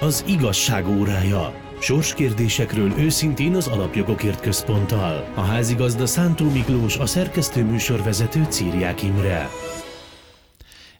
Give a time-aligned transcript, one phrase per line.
[0.00, 1.54] Az igazság órája.
[1.80, 5.32] Sorskérdésekről őszintén az Alapjogokért Központtal.
[5.34, 9.48] A házigazda Szántó Miklós, a szerkesztő műsorvezető Círiák Imre.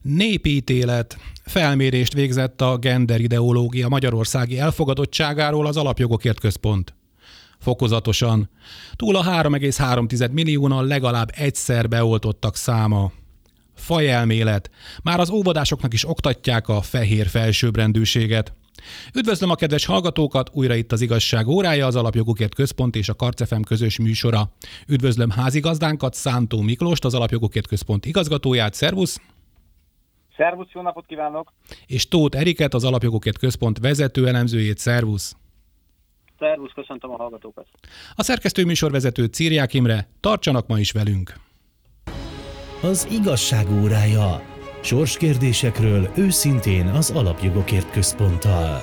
[0.02, 1.16] Népítélet.
[1.44, 6.94] Felmérést végzett a gender ideológia magyarországi elfogadottságáról az Alapjogokért Központ.
[7.58, 8.50] Fokozatosan.
[8.94, 13.12] Túl a 3,3 milliónal legalább egyszer beoltottak száma.
[13.74, 14.70] Fajelmélet.
[15.02, 18.54] Már az óvodásoknak is oktatják a fehér felsőbbrendűséget.
[19.14, 23.62] Üdvözlöm a kedves hallgatókat, újra itt az igazság órája, az Alapjogokért Központ és a Karcefem
[23.62, 24.50] közös műsora.
[24.88, 29.20] Üdvözlöm házigazdánkat, Szántó Miklóst, az Alapjogokért Központ igazgatóját, szervusz!
[30.36, 31.52] Szervusz, jó napot kívánok!
[31.86, 35.36] És Tóth Eriket, az Alapjogokért Központ vezető elemzőjét, szervusz!
[36.38, 37.66] Szervusz, köszöntöm a hallgatókat!
[38.14, 41.34] A szerkesztő műsorvezető Círiák Imre, tartsanak ma is velünk!
[42.82, 44.55] Az igazság órája.
[44.86, 48.80] Sorskérdésekről őszintén az Alapjogokért Központtal.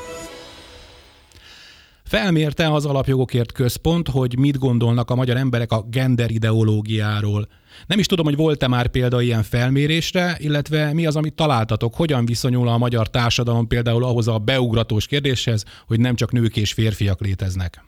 [2.04, 7.48] Felmérte az Alapjogokért Központ, hogy mit gondolnak a magyar emberek a gender ideológiáról.
[7.88, 12.26] Nem is tudom, hogy volt-e már példa ilyen felmérésre, illetve mi az, amit találtatok, hogyan
[12.26, 17.20] viszonyul a magyar társadalom például ahhoz a beugratós kérdéshez, hogy nem csak nők és férfiak
[17.20, 17.84] léteznek.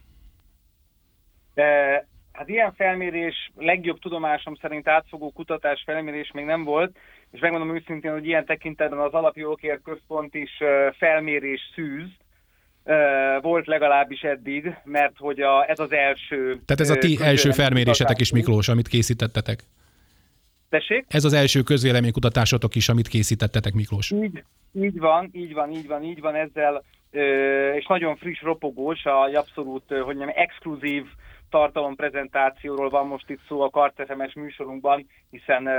[1.53, 1.63] De,
[2.31, 6.97] hát ilyen felmérés, legjobb tudomásom szerint átfogó kutatás felmérés még nem volt,
[7.35, 10.51] és megmondom őszintén, hogy ilyen tekintetben az Alapjogokért Központ is
[10.97, 12.07] felmérés szűz,
[13.41, 16.59] volt legalábbis eddig, mert hogy a, ez az első...
[16.65, 19.59] Tehát ez a ti első felmérésetek is, Miklós, amit készítettetek?
[20.69, 21.05] Tessék?
[21.07, 24.11] Ez az első közvéleménykutatásotok is, amit készítettetek, Miklós.
[24.11, 26.83] Így, így van, így van, így van, így van ezzel,
[27.75, 31.05] és nagyon friss, ropogós, a abszolút, hogy nem, exkluzív
[31.49, 35.69] tartalomprezentációról van most itt szó a Kartefemes műsorunkban, hiszen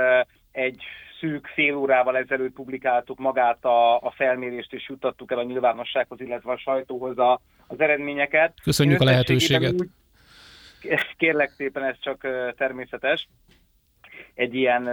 [0.57, 0.83] egy
[1.19, 6.51] szűk fél órával ezelőtt publikáltuk magát a, a felmérést, és juttattuk el a nyilvánossághoz, illetve
[6.51, 8.53] a sajtóhoz a, az eredményeket.
[8.63, 9.73] Köszönjük a lehetőséget.
[9.73, 9.89] Úgy,
[11.17, 13.27] kérlek szépen, ez csak természetes
[14.33, 14.89] egy ilyen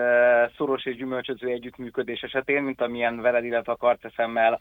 [0.56, 4.60] szoros és gyümölcsöző együttműködés esetén, mint amilyen veled, illetve a Karcefemmel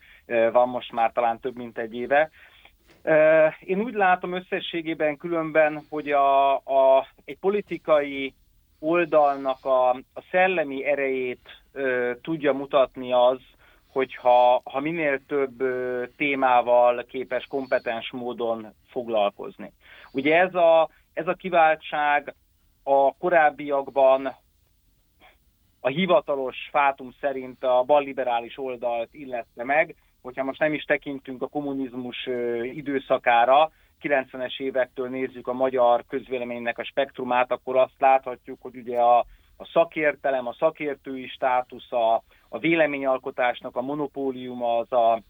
[0.52, 2.30] van most már talán több mint egy éve.
[3.60, 8.34] Én úgy látom összességében különben, hogy a, a, egy politikai
[8.84, 13.40] oldalnak a, a szellemi erejét ö, tudja mutatni az,
[13.88, 19.72] hogyha ha minél több ö, témával képes kompetens módon foglalkozni.
[20.12, 22.36] Ugye ez a, ez a kiváltság
[22.84, 24.36] a korábbiakban
[25.80, 31.48] a hivatalos fátum szerint a balliberális oldalt illette meg, hogyha most nem is tekintünk a
[31.48, 32.30] kommunizmus
[32.64, 33.72] időszakára,
[34.04, 39.18] 90-es évektől nézzük a magyar közvéleménynek a spektrumát, akkor azt láthatjuk, hogy ugye a,
[39.58, 45.22] a szakértelem, a szakértői státusza, a véleményalkotásnak a monopóliuma az a,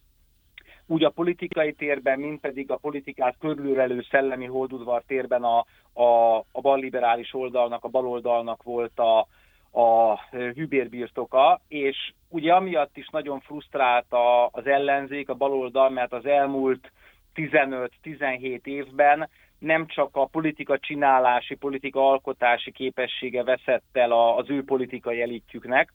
[0.85, 6.61] úgy a politikai térben, mint pedig a politikát körülölelő szellemi holdudvar térben a, a, a
[6.61, 9.28] balliberális oldalnak, a baloldalnak volt a,
[9.73, 16.25] a hűbérbirtoka, és ugye amiatt is nagyon frusztrált a, az ellenzék, a baloldal, mert az
[16.25, 16.91] elmúlt
[17.36, 19.30] 15-17 évben
[19.60, 25.94] nem csak a politika csinálási, politika alkotási képessége veszett el az ő politikai elitjüknek,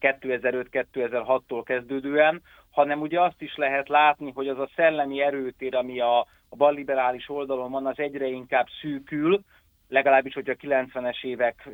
[0.00, 6.18] 2005-2006-tól kezdődően, hanem ugye azt is lehet látni, hogy az a szellemi erőtér, ami a,
[6.48, 9.40] a balliberális oldalon van, az egyre inkább szűkül,
[9.88, 11.68] legalábbis, hogyha a 90-es évek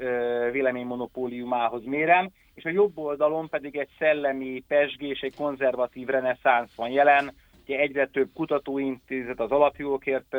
[0.50, 7.34] véleménymonopóliumához mérem, és a jobb oldalon pedig egy szellemi pesgés, egy konzervatív reneszánsz van jelen,
[7.66, 10.36] ugye egyre több kutatóintézet, az alapjogokért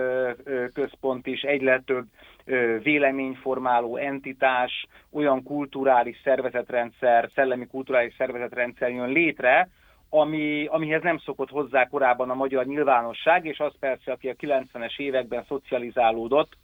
[0.74, 2.06] központ is, egyre több
[2.84, 9.70] véleményformáló entitás, olyan kulturális szervezetrendszer, szellemi kulturális szervezetrendszer jön létre,
[10.10, 15.00] ami, amihez nem szokott hozzá korábban a magyar nyilvánosság, és az persze, aki a 90-es
[15.00, 16.58] években szocializálódott,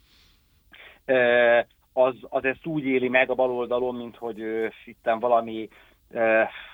[1.92, 4.38] az, az ezt úgy éli meg a baloldalon, mint hogy
[4.84, 5.68] itt valami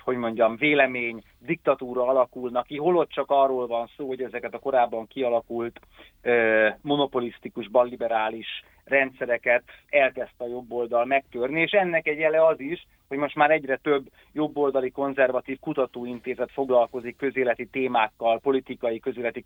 [0.04, 5.06] hogy mondjam, vélemény, diktatúra alakulnak ki, holott csak arról van szó, hogy ezeket a korábban
[5.06, 5.80] kialakult
[6.20, 8.46] eh, monopolisztikus, balliberális
[8.84, 13.76] rendszereket elkezdte a jobboldal megtörni, és ennek egy jele az is, hogy most már egyre
[13.76, 19.42] több jobboldali konzervatív kutatóintézet foglalkozik közéleti témákkal, politikai közéleti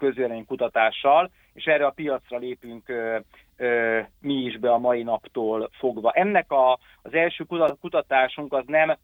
[0.46, 3.18] kutatással, és erre a piacra lépünk ö,
[3.56, 6.10] ö, mi is be a mai naptól fogva.
[6.10, 7.44] Ennek a, az első
[7.80, 8.96] kutatásunk az nem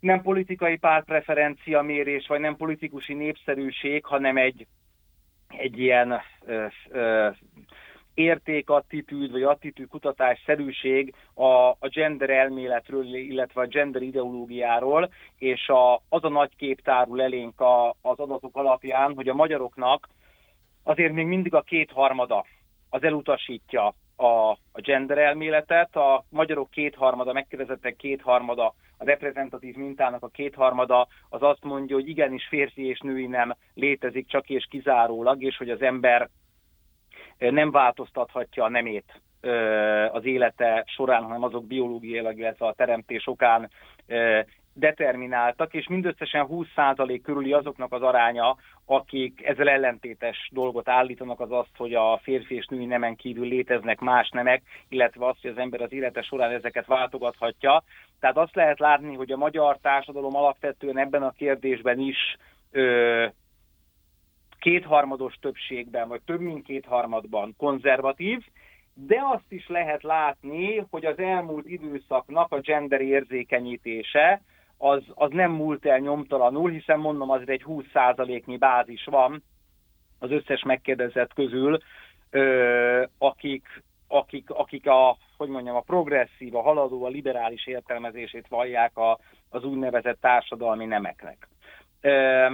[0.00, 4.66] nem politikai pártpreferencia mérés, vagy nem politikusi népszerűség, hanem egy,
[5.48, 7.28] egy ilyen ö, ö,
[8.14, 15.94] értékattitűd vagy attitűd kutatás szerűség a, a gender elméletről, illetve a gender ideológiáról, és a,
[15.94, 20.08] az a nagy kép tárul elénk a, az adatok alapján, hogy a magyaroknak
[20.82, 22.44] azért még mindig a kétharmada
[22.90, 30.28] az elutasítja a, a gender elméletet, a magyarok kétharmada, megkérdezettek kétharmada, a reprezentatív mintának a
[30.28, 35.56] kétharmada az azt mondja, hogy igenis férfi és női nem létezik csak és kizárólag, és
[35.56, 36.28] hogy az ember
[37.38, 39.20] nem változtathatja a nemét
[40.12, 43.70] az élete során, hanem azok biológiailag, illetve a teremtés okán
[44.78, 51.76] determináltak, és mindösszesen 20% körüli azoknak az aránya, akik ezzel ellentétes dolgot állítanak, az azt,
[51.76, 55.80] hogy a férfi és női nemen kívül léteznek más nemek, illetve azt, hogy az ember
[55.80, 57.82] az élete során ezeket váltogathatja.
[58.20, 62.36] Tehát azt lehet látni, hogy a magyar társadalom alapvetően ebben a kérdésben is
[62.70, 63.26] ö,
[64.58, 68.44] kétharmados többségben, vagy több mint kétharmadban konzervatív,
[68.94, 74.40] de azt is lehet látni, hogy az elmúlt időszaknak a gender érzékenyítése
[74.78, 79.42] az, az nem múlt el nyomtalanul, hiszen mondom, azért egy 20%-nyi bázis van
[80.18, 81.78] az összes megkérdezett közül,
[82.30, 88.96] ö, akik, akik, akik a, hogy mondjam, a progresszív, a haladó, a liberális értelmezését vallják
[88.96, 91.48] a, az úgynevezett társadalmi nemeknek.
[92.00, 92.46] Ö,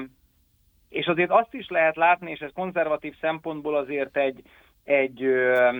[0.88, 4.42] és azért azt is lehet látni, és ez konzervatív szempontból azért egy,
[4.84, 5.78] egy ö,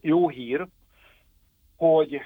[0.00, 0.66] jó hír,
[1.76, 2.20] hogy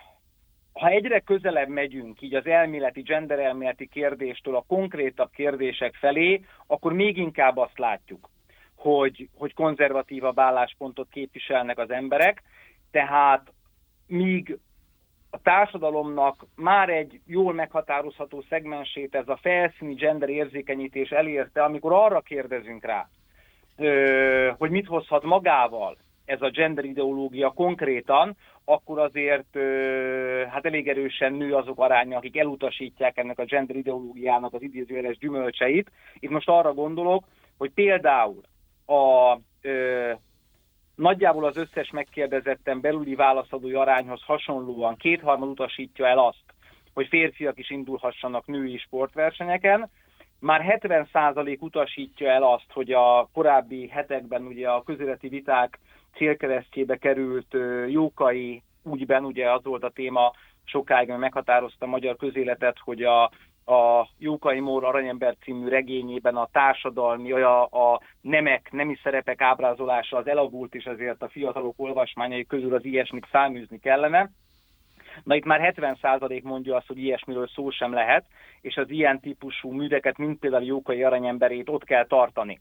[0.81, 7.17] ha egyre közelebb megyünk így az elméleti, genderelméleti kérdéstől a konkrétabb kérdések felé, akkor még
[7.17, 8.29] inkább azt látjuk,
[8.75, 12.43] hogy, hogy konzervatívabb álláspontot képviselnek az emberek,
[12.91, 13.53] tehát
[14.07, 14.59] míg
[15.31, 22.21] a társadalomnak már egy jól meghatározható szegmensét ez a felszíni gender érzékenyítés elérte, amikor arra
[22.21, 23.09] kérdezünk rá,
[24.59, 25.97] hogy mit hozhat magával
[26.31, 29.59] ez a gender ideológia konkrétan, akkor azért
[30.49, 35.91] hát elég erősen nő azok aránya, akik elutasítják ennek a gender ideológiának az idézőjeles gyümölcseit.
[36.19, 37.25] Itt most arra gondolok,
[37.59, 38.41] hogy például
[38.87, 40.13] a ö,
[40.95, 46.45] nagyjából az összes megkérdezetten belüli válaszadói arányhoz hasonlóan kétharmad utasítja el azt,
[46.95, 49.91] hogy férfiak is indulhassanak női sportversenyeken,
[50.41, 55.79] már 70% utasítja el azt, hogy a korábbi hetekben ugye a közéleti viták
[56.15, 57.57] célkeresztjébe került
[57.89, 60.33] Jókai úgyben, ugye az volt a téma
[60.65, 63.23] sokáig, mert meghatározta a magyar közéletet, hogy a,
[63.73, 70.27] a Jókai Mór Aranyember című regényében a társadalmi, a, a nemek, nemi szerepek ábrázolása az
[70.27, 74.31] elavult, és ezért a fiatalok olvasmányai közül az ilyesmit száműzni kellene.
[75.25, 78.25] Na itt már 70% mondja azt, hogy ilyesmiről szó sem lehet,
[78.61, 82.61] és az ilyen típusú műveket, mint például Jókai Aranyemberét ott kell tartani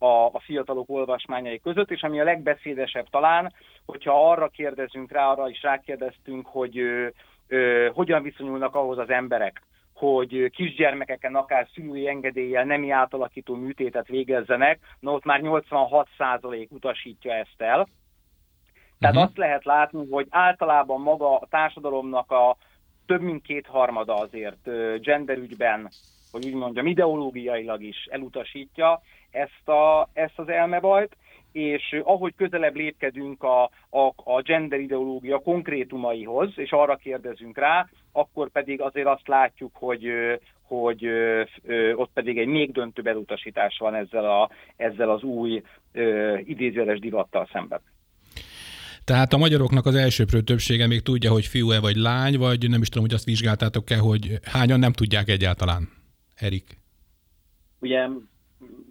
[0.00, 3.52] a, a fiatalok olvasmányai között, és ami a legbeszédesebb talán,
[3.86, 7.08] hogyha arra kérdezünk rá, arra is rákérdeztünk, hogy ö,
[7.48, 9.62] ö, hogyan viszonyulnak ahhoz az emberek,
[9.94, 17.60] hogy kisgyermekeken akár szülői engedéllyel nemi átalakító műtétet végezzenek, na ott már 86% utasítja ezt
[17.60, 17.88] el.
[18.98, 19.22] Tehát uh-huh.
[19.22, 22.56] azt lehet látni, hogy általában maga a társadalomnak a
[23.06, 24.70] több mint kétharmada azért
[25.00, 25.90] genderügyben,
[26.32, 31.16] hogy úgy mondjam, ideológiailag is elutasítja ezt, a, ezt az elmebajt,
[31.52, 38.50] és ahogy közelebb lépkedünk a, a, a gender ideológia konkrétumaihoz, és arra kérdezünk rá, akkor
[38.50, 40.06] pedig azért azt látjuk, hogy,
[40.62, 41.06] hogy
[41.94, 45.62] ott pedig egy még döntőbb elutasítás van ezzel, a, ezzel az új
[46.44, 47.80] idézőjeles divattal szemben.
[49.04, 52.88] Tehát a magyaroknak az elsőprő többsége még tudja, hogy fiú-e vagy lány, vagy nem is
[52.88, 55.88] tudom, hogy azt vizsgáltátok-e, hogy hányan nem tudják egyáltalán,
[56.42, 56.78] Erik?
[57.80, 58.08] Ugye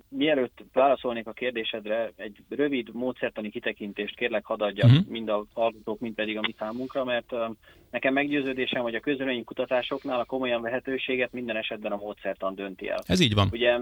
[0.10, 5.08] mielőtt válaszolnék a kérdésedre, egy rövid módszertani kitekintést kérlek hadd adjak uh-huh.
[5.08, 7.34] mind a hallgatók, mind pedig a mi számunkra, mert
[7.92, 13.02] nekem meggyőződésem, hogy a közölmény kutatásoknál a komolyan vehetőséget minden esetben a módszertan dönti el.
[13.06, 13.48] Ez így van.
[13.52, 13.80] Ugye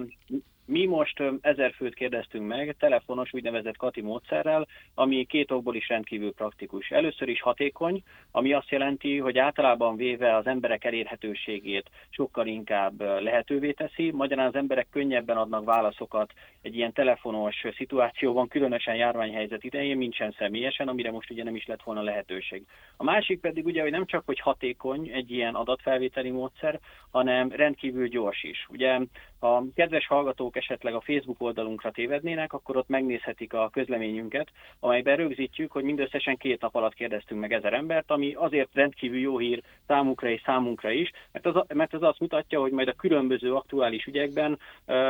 [0.67, 6.33] mi most ezer főt kérdeztünk meg telefonos úgynevezett Kati módszerrel, ami két okból is rendkívül
[6.33, 6.89] praktikus.
[6.89, 13.71] Először is hatékony, ami azt jelenti, hogy általában véve az emberek elérhetőségét sokkal inkább lehetővé
[13.71, 16.16] teszi, magyarán az emberek könnyebben adnak válaszokat
[16.61, 21.65] egy ilyen telefonos szituációban, különösen járványhelyzet idején, mint sem személyesen, amire most ugye nem is
[21.65, 22.65] lett volna lehetőség.
[22.97, 26.79] A másik pedig ugye, hogy nem csak, hogy hatékony egy ilyen adatfelvételi módszer,
[27.11, 28.67] hanem rendkívül gyors is.
[28.69, 28.99] Ugye
[29.39, 35.71] Ha kedves hallgatók esetleg a Facebook oldalunkra tévednének, akkor ott megnézhetik a közleményünket, amelyben rögzítjük,
[35.71, 40.29] hogy mindösszesen két nap alatt kérdeztünk meg ezer embert, ami azért rendkívül jó hír számukra
[40.29, 44.59] és számunkra is, mert, az, mert ez azt mutatja, hogy majd a különböző aktuális ügyekben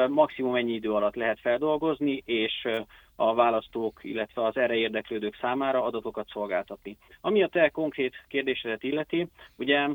[0.09, 2.67] maximum ennyi idő alatt lehet feldolgozni, és
[3.15, 6.97] a választók, illetve az erre érdeklődők számára adatokat szolgáltatni.
[7.21, 9.87] Ami a te konkrét kérdésedet illeti, ugye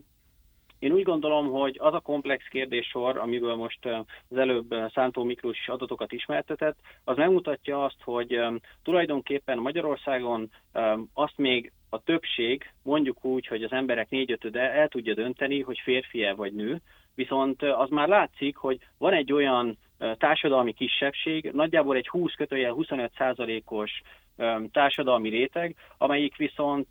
[0.82, 3.86] én úgy gondolom, hogy az a komplex kérdéssor, amiből most
[4.28, 8.40] az előbb Szántó Miklós adatokat ismertetett, az megmutatja azt, hogy
[8.82, 10.50] tulajdonképpen Magyarországon
[11.14, 16.34] azt még a többség, mondjuk úgy, hogy az emberek négyötöde el tudja dönteni, hogy férfi-e
[16.34, 16.80] vagy nő,
[17.14, 19.78] viszont az már látszik, hogy van egy olyan
[20.18, 24.02] társadalmi kisebbség, nagyjából egy 20 kötője 25 százalékos
[24.72, 26.88] társadalmi réteg, amelyik viszont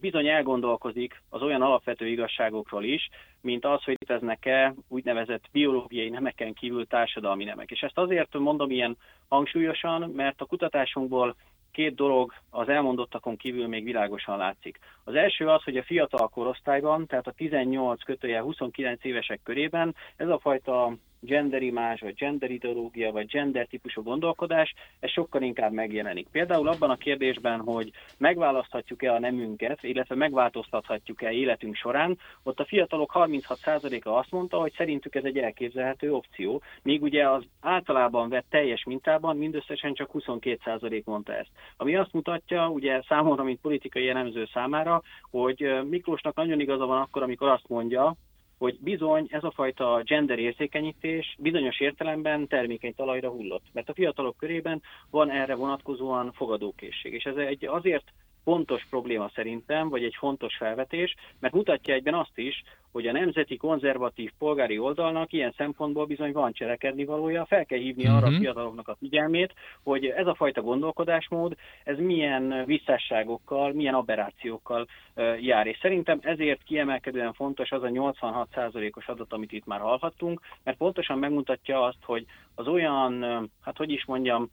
[0.00, 3.08] bizony elgondolkozik az olyan alapvető igazságokról is,
[3.40, 7.70] mint az, hogy léteznek-e úgynevezett biológiai nemeken kívül társadalmi nemek.
[7.70, 8.96] És ezt azért mondom ilyen
[9.28, 11.36] hangsúlyosan, mert a kutatásunkból
[11.72, 14.78] két dolog az elmondottakon kívül még világosan látszik.
[15.04, 20.28] Az első az, hogy a fiatal korosztályban, tehát a 18 kötője 29 évesek körében ez
[20.28, 26.28] a fajta genderimás, vagy gender ideológia, vagy gender típusú gondolkodás, ez sokkal inkább megjelenik.
[26.32, 33.12] Például abban a kérdésben, hogy megválaszthatjuk-e a nemünket, illetve megváltoztathatjuk-e életünk során, ott a fiatalok
[33.14, 38.84] 36%-a azt mondta, hogy szerintük ez egy elképzelhető opció, míg ugye az általában vett teljes
[38.84, 41.50] mintában mindösszesen csak 22% mondta ezt.
[41.76, 47.22] Ami azt mutatja, ugye számomra, mint politikai jellemző számára, hogy Miklósnak nagyon igaza van akkor,
[47.22, 48.16] amikor azt mondja,
[48.60, 53.64] hogy bizony ez a fajta gender érzékenyítés bizonyos értelemben termékeny talajra hullott.
[53.72, 57.12] Mert a fiatalok körében van erre vonatkozóan fogadókészség.
[57.12, 58.04] És ez egy azért
[58.44, 63.56] fontos probléma szerintem, vagy egy fontos felvetés, mert mutatja egyben azt is, hogy a nemzeti
[63.56, 68.16] konzervatív polgári oldalnak ilyen szempontból bizony van cselekedni valója, fel kell hívni uh-huh.
[68.16, 68.40] arra a mhm.
[68.40, 75.66] fiataloknak a figyelmét, hogy ez a fajta gondolkodásmód, ez milyen visszásságokkal, milyen aberrációkkal uh, jár.
[75.66, 81.18] És szerintem ezért kiemelkedően fontos az a 86%-os adat, amit itt már hallhattunk, mert pontosan
[81.18, 83.22] megmutatja azt, hogy az olyan,
[83.60, 84.50] hát hogy is mondjam,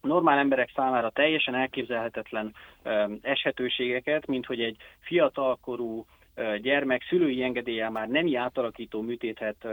[0.00, 2.54] normál emberek számára teljesen elképzelhetetlen
[3.22, 6.06] eshetőségeket, mint hogy egy fiatalkorú
[6.60, 9.66] gyermek szülői engedéllyel már nemi átalakító műtétet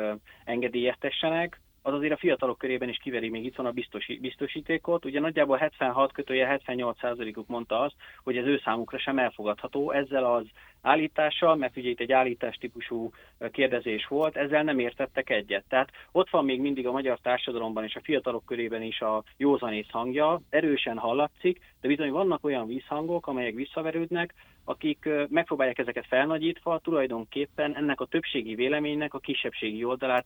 [0.46, 5.06] engedélyeztessenek, az azért a fiatalok körében is kiveri, még itt van a biztosi, biztosítékot.
[5.06, 9.92] Ugye nagyjából 76 kötője 78 uk mondta azt, hogy ez ő számukra sem elfogadható.
[9.92, 10.46] Ezzel az
[10.82, 13.12] állítással, mert ugye itt egy állítás típusú
[13.52, 15.64] kérdezés volt, ezzel nem értettek egyet.
[15.70, 19.90] Tehát ott van még mindig a magyar társadalomban és a fiatalok körében is a józanész
[19.90, 24.34] hangja, erősen hallatszik, de bizony vannak olyan vízhangok, amelyek visszaverődnek,
[24.66, 30.26] akik megpróbálják ezeket felnagyítva tulajdonképpen ennek a többségi véleménynek a kisebbségi oldalát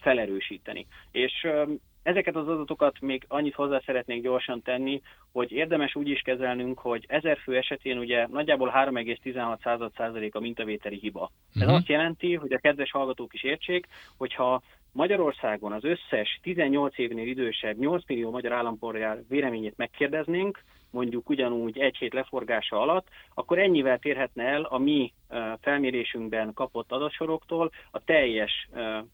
[0.00, 0.86] felerősíteni.
[1.10, 1.46] És
[2.02, 5.00] Ezeket az adatokat még annyit hozzá szeretnék gyorsan tenni,
[5.32, 11.30] hogy érdemes úgy is kezelnünk, hogy ezer fő esetén ugye nagyjából 3,16% a mintavételi hiba.
[11.54, 11.76] Ez uh-huh.
[11.76, 17.78] azt jelenti, hogy a kedves hallgatók is értsék, hogyha Magyarországon az összes 18 évnél idősebb
[17.78, 24.44] 8 millió magyar állampolgár véleményét megkérdeznénk, mondjuk ugyanúgy egy hét leforgása alatt, akkor ennyivel térhetne
[24.44, 25.12] el a mi
[25.60, 28.68] felmérésünkben kapott adatsoroktól a teljes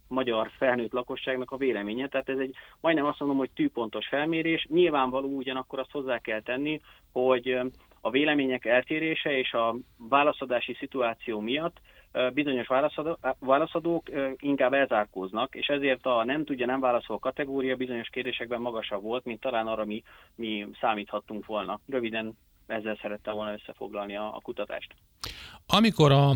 [0.09, 2.09] magyar felnőtt lakosságnak a véleménye.
[2.09, 4.66] Tehát ez egy majdnem azt mondom, hogy tűpontos felmérés.
[4.71, 6.80] Nyilvánvaló ugyanakkor azt hozzá kell tenni,
[7.12, 7.59] hogy
[8.00, 9.76] a vélemények eltérése és a
[10.09, 11.76] válaszadási szituáció miatt
[12.32, 12.66] bizonyos
[13.38, 19.25] válaszadók inkább elzárkóznak, és ezért a nem tudja, nem válaszol kategória bizonyos kérdésekben magasabb volt,
[19.25, 20.02] mint talán arra mi,
[20.35, 21.80] mi számíthattunk volna.
[21.88, 24.94] Röviden ezzel szerettem volna összefoglalni a, a kutatást.
[25.66, 26.28] Amikor a,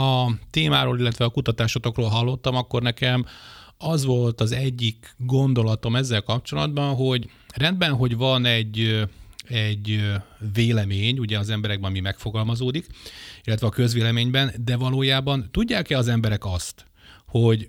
[0.00, 3.24] a témáról, illetve a kutatásotokról hallottam, akkor nekem
[3.78, 9.06] az volt az egyik gondolatom ezzel kapcsolatban, hogy rendben, hogy van egy
[9.52, 10.00] egy
[10.54, 12.86] vélemény, ugye az emberekben, ami megfogalmazódik,
[13.44, 16.84] illetve a közvéleményben, de valójában tudják-e az emberek azt,
[17.26, 17.68] hogy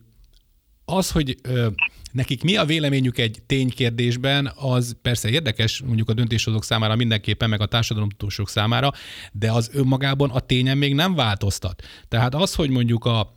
[0.85, 1.67] az, hogy ö,
[2.11, 7.61] nekik mi a véleményük egy ténykérdésben, az persze érdekes mondjuk a döntéshozók számára mindenképpen, meg
[7.61, 8.91] a társadalomtutósok számára,
[9.31, 11.83] de az önmagában a tényen még nem változtat.
[12.07, 13.35] Tehát az, hogy mondjuk a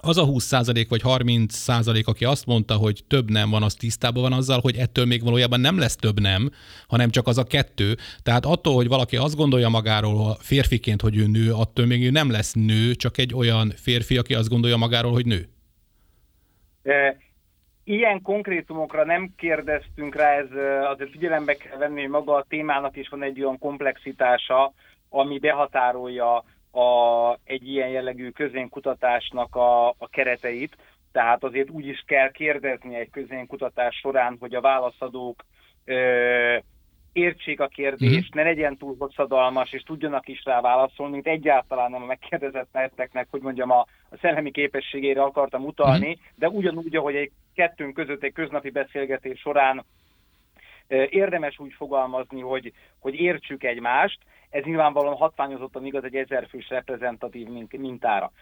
[0.00, 4.32] az a 20% vagy 30%, aki azt mondta, hogy több nem van, az tisztában van
[4.32, 6.50] azzal, hogy ettől még valójában nem lesz több nem,
[6.86, 7.96] hanem csak az a kettő.
[8.22, 12.30] Tehát attól, hogy valaki azt gondolja magáról férfiként, hogy ő nő, attól még ő nem
[12.30, 15.48] lesz nő, csak egy olyan férfi, aki azt gondolja magáról, hogy nő.
[17.84, 20.48] Ilyen konkrétumokra nem kérdeztünk rá, ez
[20.92, 24.72] azért figyelembe kell venni, hogy maga a témának is van egy olyan komplexitása,
[25.08, 30.76] ami behatárolja a, egy ilyen jellegű közénkutatásnak a, a kereteit.
[31.12, 35.44] tehát azért úgy is kell kérdezni egy közénkutatás során, hogy a válaszadók
[35.84, 36.56] ö,
[37.12, 38.38] értsék a kérdést, mm.
[38.38, 42.68] ne legyen túl hosszadalmas, és tudjanak is rá válaszolni, mint egyáltalán nem a megkérdezett
[43.30, 46.22] hogy mondjam, a, a szellemi képességére akartam utalni, mm.
[46.34, 49.84] de ugyanúgy, ahogy egy kettőnk között egy köznapi beszélgetés során
[50.88, 54.18] érdemes úgy fogalmazni, hogy, hogy értsük egymást,
[54.50, 58.32] ez nyilvánvalóan hatványozottan igaz egy ezerfős reprezentatív mintára.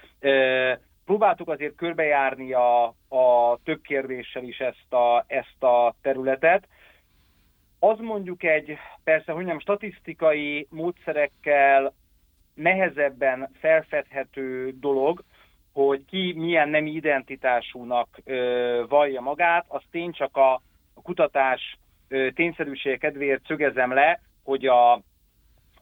[1.04, 6.68] Próbáltuk azért körbejárni a, a több kérdéssel is ezt a, ezt a területet.
[7.78, 11.94] Az mondjuk egy, persze, hogy nem statisztikai módszerekkel
[12.54, 15.22] nehezebben felfedhető dolog,
[15.72, 20.52] hogy ki milyen nemi identitásúnak ö, vallja magát, az tény csak a,
[20.94, 21.76] a kutatás
[22.08, 25.00] ö, tényszerűsége kedvéért szögezem le, hogy a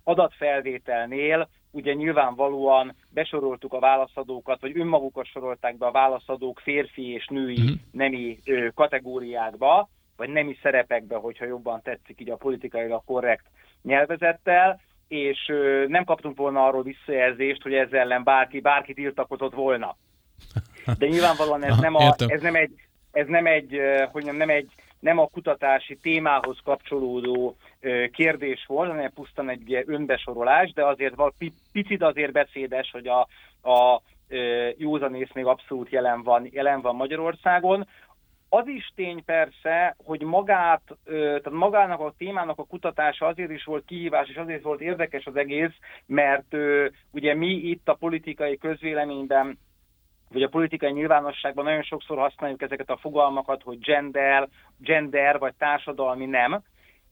[0.05, 7.61] adatfelvételnél ugye nyilvánvalóan besoroltuk a válaszadókat, vagy önmagukat sorolták be a válaszadók férfi és női
[7.61, 7.73] mm.
[7.91, 13.45] nemi ö, kategóriákba, vagy nemi szerepekbe, hogyha jobban tetszik így a politikailag korrekt
[13.83, 19.97] nyelvezettel, és ö, nem kaptunk volna arról visszajelzést, hogy ezzel ellen bárki, bárki tiltakozott volna.
[20.99, 22.73] De nyilvánvalóan ez nem, a, ez nem egy,
[23.13, 23.81] ez nem egy,
[24.13, 24.69] hogy nem, nem egy
[25.05, 27.57] nem a kutatási témához kapcsolódó
[28.13, 31.15] kérdés volt, hanem pusztán egy önbesorolás, de azért
[31.73, 33.29] picit azért beszédes, hogy a,
[33.71, 34.03] a
[34.77, 37.87] józanész még abszolút jelen van, jelen van Magyarországon.
[38.49, 43.85] Az is tény persze, hogy magát, tehát magának a témának a kutatása azért is volt
[43.85, 45.73] kihívás, és azért volt érdekes az egész,
[46.07, 46.57] mert
[47.11, 49.59] ugye mi itt a politikai közvéleményben
[50.35, 54.49] vagy a politikai nyilvánosságban nagyon sokszor használjuk ezeket a fogalmakat, hogy gender,
[54.79, 56.63] gender vagy társadalmi nem,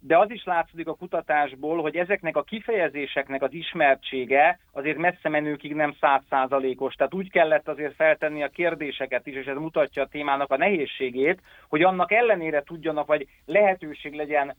[0.05, 5.75] de az is látszik a kutatásból, hogy ezeknek a kifejezéseknek az ismertsége azért messze menőkig
[5.75, 6.95] nem százszázalékos.
[6.95, 11.41] Tehát úgy kellett azért feltenni a kérdéseket is, és ez mutatja a témának a nehézségét,
[11.69, 14.57] hogy annak ellenére tudjanak, vagy lehetőség legyen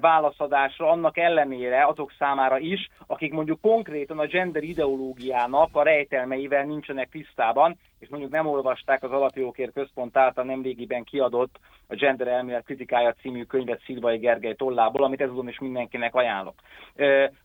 [0.00, 7.08] válaszadásra, annak ellenére azok számára is, akik mondjuk konkrétan a gender ideológiának a rejtelmeivel nincsenek
[7.08, 13.12] tisztában, és mondjuk nem olvasták az Alapjókért Központ által nemrégiben kiadott a Gender Elmélet kritikája
[13.12, 16.54] című könyvet Szilvai Gergely tollából, amit ezúton is mindenkinek ajánlok.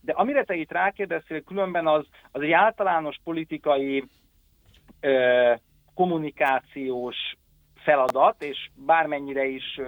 [0.02, 4.04] De amire te itt rákérdeztél, különben az, az egy általános politikai
[5.94, 7.16] kommunikációs
[7.76, 9.80] feladat, és bármennyire is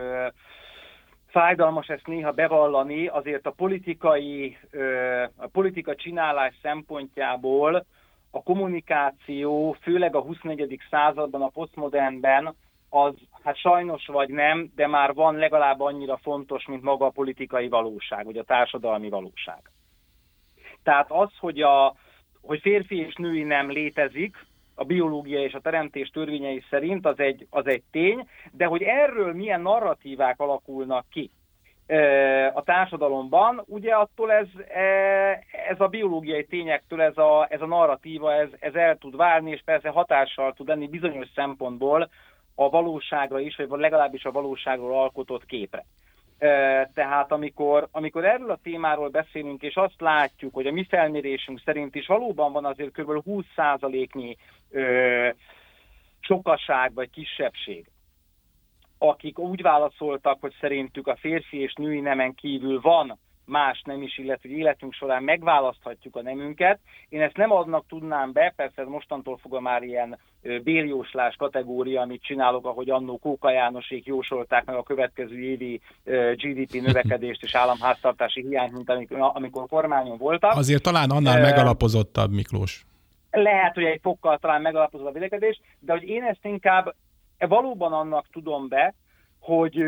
[1.28, 4.58] fájdalmas ezt néha bevallani, azért a politikai,
[5.36, 7.86] a politika csinálás szempontjából
[8.32, 10.80] a kommunikáció, főleg a 24.
[10.90, 12.56] században, a posztmodernben,
[12.90, 13.14] az
[13.44, 18.26] hát sajnos vagy nem, de már van legalább annyira fontos, mint maga a politikai valóság,
[18.26, 19.72] vagy a társadalmi valóság.
[20.84, 21.96] Tehát az, hogy, a,
[22.42, 24.47] hogy férfi és női nem létezik,
[24.80, 29.34] a biológia és a teremtés törvényei szerint az egy, az egy tény, de hogy erről
[29.34, 31.32] milyen narratívák alakulnak ki,
[32.54, 34.48] a társadalomban, ugye attól ez,
[35.70, 39.62] ez a biológiai tényektől ez a, ez a narratíva, ez, ez el tud válni, és
[39.66, 42.10] persze hatással tud lenni bizonyos szempontból
[42.56, 45.86] a valóságra is, vagy legalábbis a valóságról alkotott képre.
[46.94, 51.96] Tehát amikor, amikor erről a témáról beszélünk, és azt látjuk, hogy a mi felmérésünk szerint
[51.96, 53.24] is valóban van azért kb.
[53.26, 54.38] 20%-nyi
[56.20, 57.90] sokaság vagy kisebbség,
[58.98, 64.18] akik úgy válaszoltak, hogy szerintük a férfi és női nemen kívül van más nem is,
[64.18, 66.80] illetve életünk során megválaszthatjuk a nemünket.
[67.10, 70.18] Én ezt nem adnak tudnám be, persze ez mostantól fog a már ilyen
[70.64, 75.82] bérjóslás kategória, amit csinálok, ahogy annó Kóka Jánosék jósolták meg a következő évi
[76.34, 80.56] GDP növekedést és államháztartási hiányt, mint amikor, amikor kormányon voltak.
[80.56, 82.86] Azért talán annál megalapozottabb, Miklós.
[83.32, 86.96] Lehet, hogy egy fokkal talán megalapozott a vélekedés, de hogy én ezt inkább
[87.38, 88.94] valóban annak tudom be,
[89.40, 89.84] hogy,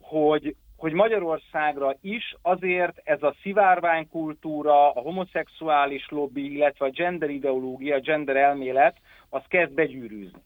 [0.00, 7.94] hogy, hogy Magyarországra is azért ez a szivárványkultúra, a homoszexuális lobby, illetve a gender ideológia,
[7.94, 8.96] a gender elmélet,
[9.28, 10.40] az kezd begyűrűzni.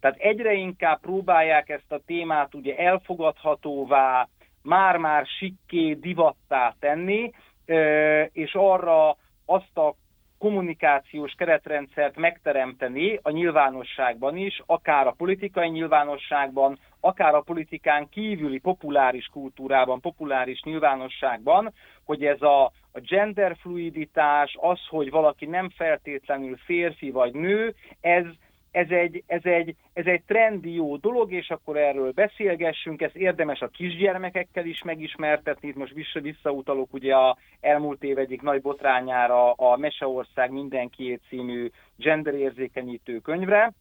[0.00, 4.28] Tehát egyre inkább próbálják ezt a témát ugye elfogadhatóvá,
[4.62, 7.30] már-már sikké, divattá tenni,
[8.32, 9.16] és arra
[9.46, 9.94] azt a
[10.38, 19.26] kommunikációs keretrendszert megteremteni a nyilvánosságban is, akár a politikai nyilvánosságban, akár a politikán kívüli populáris
[19.26, 21.72] kultúrában, populáris nyilvánosságban,
[22.04, 28.24] hogy ez a, a genderfluiditás, az, hogy valaki nem feltétlenül férfi vagy nő, ez
[28.72, 33.60] ez egy, ez, egy, ez egy trendi jó dolog, és akkor erről beszélgessünk, ezt érdemes
[33.60, 39.52] a kisgyermekekkel is megismertetni, itt most vissza, visszautalok ugye a elmúlt év egyik nagy botrányára
[39.52, 43.72] a Meseország mindenkiét című genderérzékenyítő könyvre,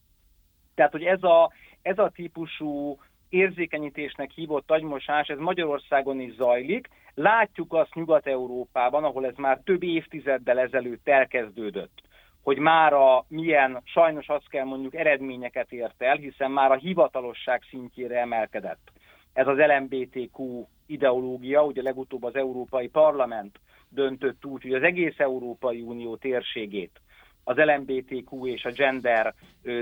[0.76, 3.00] tehát, hogy ez a, ez a típusú
[3.32, 6.88] érzékenyítésnek hívott agymosás, ez Magyarországon is zajlik.
[7.14, 12.02] Látjuk azt Nyugat-Európában, ahol ez már több évtizeddel ezelőtt elkezdődött
[12.44, 17.62] hogy már a milyen, sajnos azt kell mondjuk eredményeket ért el, hiszen már a hivatalosság
[17.70, 18.92] szintjére emelkedett.
[19.34, 25.82] Ez az LMBTQ ideológia, ugye legutóbb az Európai Parlament döntött úgy, hogy az egész Európai
[25.82, 27.02] Unió térségét
[27.44, 29.34] az LMBTQ és a gender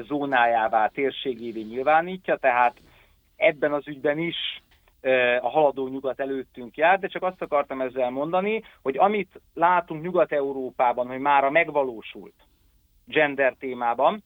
[0.07, 2.81] zónájává, térségévé nyilvánítja, tehát
[3.39, 4.61] ebben az ügyben is
[5.41, 11.07] a haladó nyugat előttünk jár, de csak azt akartam ezzel mondani, hogy amit látunk Nyugat-Európában,
[11.07, 12.33] hogy már megvalósult
[13.05, 14.23] gender témában,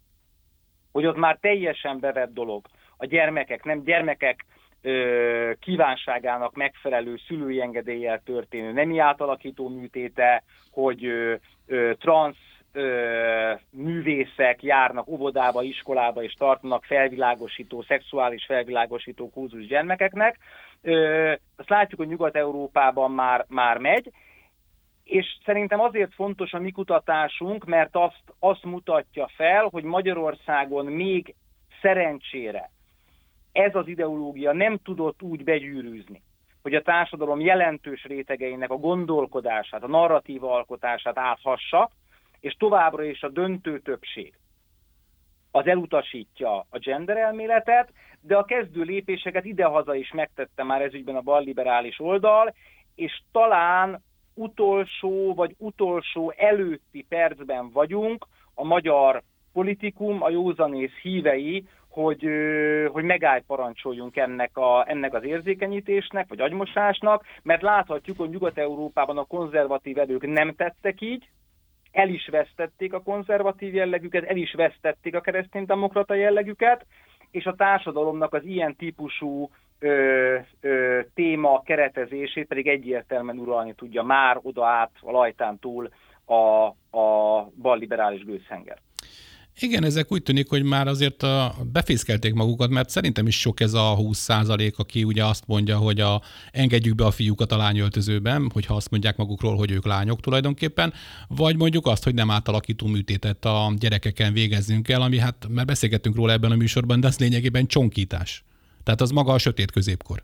[0.92, 2.66] hogy ott már teljesen bevett dolog.
[2.98, 4.46] A gyermekek, nem gyermekek
[4.82, 14.64] ö, kívánságának megfelelő szülői engedéllyel történő nemi átalakító műtéte, hogy ö, ö, transz ö, művészek
[14.64, 20.38] járnak óvodába, iskolába és tartanak felvilágosító, szexuális felvilágosító kurzus gyermekeknek.
[20.82, 24.12] Ö, azt látjuk, hogy Nyugat-Európában már, már megy,
[25.04, 31.36] és szerintem azért fontos a mi kutatásunk, mert azt, azt mutatja fel, hogy Magyarországon még
[31.82, 32.72] szerencsére
[33.54, 36.22] ez az ideológia nem tudott úgy begyűrűzni,
[36.62, 41.90] hogy a társadalom jelentős rétegeinek a gondolkodását, a narratíva alkotását áthassa,
[42.44, 44.34] és továbbra is a döntő többség.
[45.52, 51.22] Az elutasítja a gender elméletet, de a kezdő lépéseket idehaza is megtette már ezügyben a
[51.22, 52.54] balliberális oldal,
[52.96, 54.04] és talán
[54.34, 59.22] utolsó vagy utolsó előtti percben vagyunk a magyar
[59.54, 62.28] politikum, a józanész hívei, hogy,
[62.92, 69.26] hogy megállj parancsoljunk ennek, a, ennek az érzékenyítésnek, vagy agymosásnak, mert láthatjuk, hogy Nyugat-Európában a
[69.26, 71.30] konzervatív erők nem tettek így,
[71.94, 76.86] el is vesztették a konzervatív jellegüket, el is vesztették a kereszténydemokrata jellegüket,
[77.32, 84.40] és a társadalomnak az ilyen típusú ö, ö, téma keretezését pedig egyértelműen uralni tudja már
[84.42, 85.90] oda át a lajtán túl
[86.26, 86.66] a,
[86.98, 88.78] a balliberális gőzhenger.
[89.60, 91.26] Igen, ezek úgy tűnik, hogy már azért
[91.72, 96.00] befészkelték magukat, mert szerintem is sok ez a 20 százalék, aki ugye azt mondja, hogy
[96.00, 100.94] a, engedjük be a fiúkat a lányöltözőben, hogyha azt mondják magukról, hogy ők lányok tulajdonképpen,
[101.28, 106.16] vagy mondjuk azt, hogy nem átalakító műtétet a gyerekeken végezzünk el, ami hát már beszélgettünk
[106.16, 108.44] róla ebben a műsorban, de az lényegében csonkítás.
[108.84, 110.24] Tehát az maga a sötét középkor.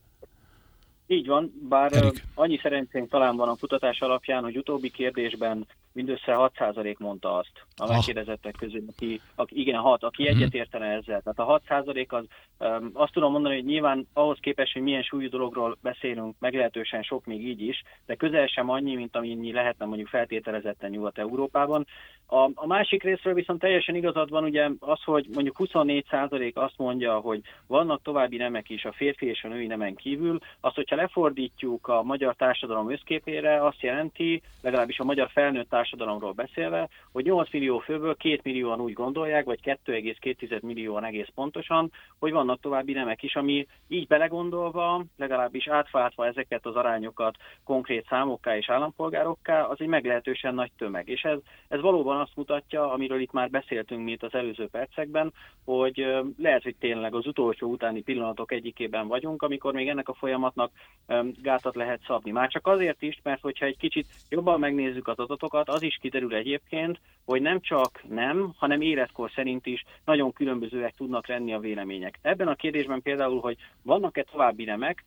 [1.11, 2.23] Így van, bár Erik.
[2.35, 7.83] annyi szerencsénk talán van a kutatás alapján, hogy utóbbi kérdésben mindössze 6% mondta azt a
[7.83, 7.89] ah.
[7.89, 10.37] megkérdezettek közül, aki, aki igen, 6, aki uh-huh.
[10.37, 11.21] egyetértene ezzel.
[11.21, 12.25] Tehát a 6% az,
[12.59, 17.25] um, azt tudom mondani, hogy nyilván ahhoz képest, hogy milyen súlyú dologról beszélünk, meglehetősen sok
[17.25, 21.85] még így is, de közel sem annyi, mint amennyi lehetne mondjuk feltételezetten Nyugat-Európában.
[22.25, 27.19] A, a másik részről viszont teljesen igazad van, ugye az, hogy mondjuk 24% azt mondja,
[27.19, 31.87] hogy vannak további nemek is a férfi és a női nemen kívül, az, hogyha lefordítjuk
[31.87, 37.79] a magyar társadalom összképére, azt jelenti, legalábbis a magyar felnőtt társadalomról beszélve, hogy 8 millió
[37.79, 43.35] főből 2 millióan úgy gondolják, vagy 2,2 millióan egész pontosan, hogy vannak további nemek is,
[43.35, 50.53] ami így belegondolva, legalábbis átfáltva ezeket az arányokat konkrét számokká és állampolgárokká, az egy meglehetősen
[50.53, 51.07] nagy tömeg.
[51.07, 55.33] És ez, ez valóban azt mutatja, amiről itt már beszéltünk mi itt az előző percekben,
[55.65, 56.07] hogy
[56.37, 60.71] lehet, hogy tényleg az utolsó utáni pillanatok egyikében vagyunk, amikor még ennek a folyamatnak
[61.41, 62.31] gátat lehet szabni.
[62.31, 66.35] Már csak azért is, mert hogyha egy kicsit jobban megnézzük az adatokat, az is kiderül
[66.35, 72.19] egyébként, hogy nem csak nem, hanem életkor szerint is nagyon különbözőek tudnak lenni a vélemények.
[72.21, 75.03] Ebben a kérdésben például, hogy vannak-e további nemek,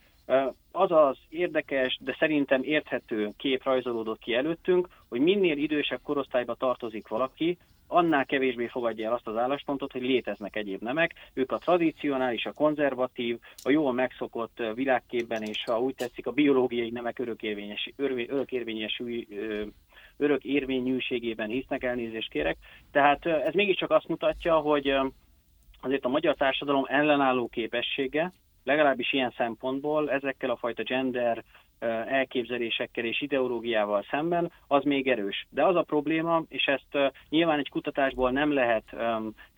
[0.72, 7.08] az az érdekes, de szerintem érthető kép rajzolódott ki előttünk, hogy minél idősebb korosztályba tartozik
[7.08, 7.58] valaki,
[7.92, 11.14] annál kevésbé fogadja el azt az álláspontot, hogy léteznek egyéb nemek.
[11.34, 16.90] Ők a tradicionális, a konzervatív, a jól megszokott világképben, és ha úgy tetszik, a biológiai
[16.90, 19.02] nemek örökérvényes, örökérvényes
[20.16, 22.56] örök érvényűségében hisznek, elnézést kérek.
[22.90, 24.94] Tehát ez mégiscsak azt mutatja, hogy
[25.80, 28.32] azért a magyar társadalom ellenálló képessége,
[28.64, 31.44] legalábbis ilyen szempontból ezekkel a fajta gender
[32.06, 35.46] elképzelésekkel és ideológiával szemben, az még erős.
[35.50, 38.84] De az a probléma, és ezt nyilván egy kutatásból nem lehet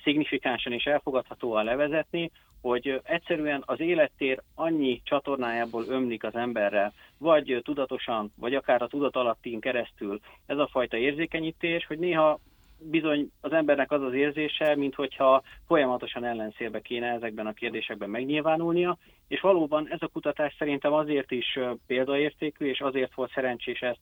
[0.03, 8.33] szignifikánsan és elfogadhatóan levezetni, hogy egyszerűen az élettér annyi csatornájából ömlik az emberre, vagy tudatosan,
[8.37, 12.41] vagy akár a tudat alattin keresztül ez a fajta érzékenyítés, hogy néha
[12.79, 19.41] bizony az embernek az az érzése, mintha folyamatosan ellenszélbe kéne ezekben a kérdésekben megnyilvánulnia, és
[19.41, 24.01] valóban ez a kutatás szerintem azért is példaértékű, és azért volt szerencsés ezt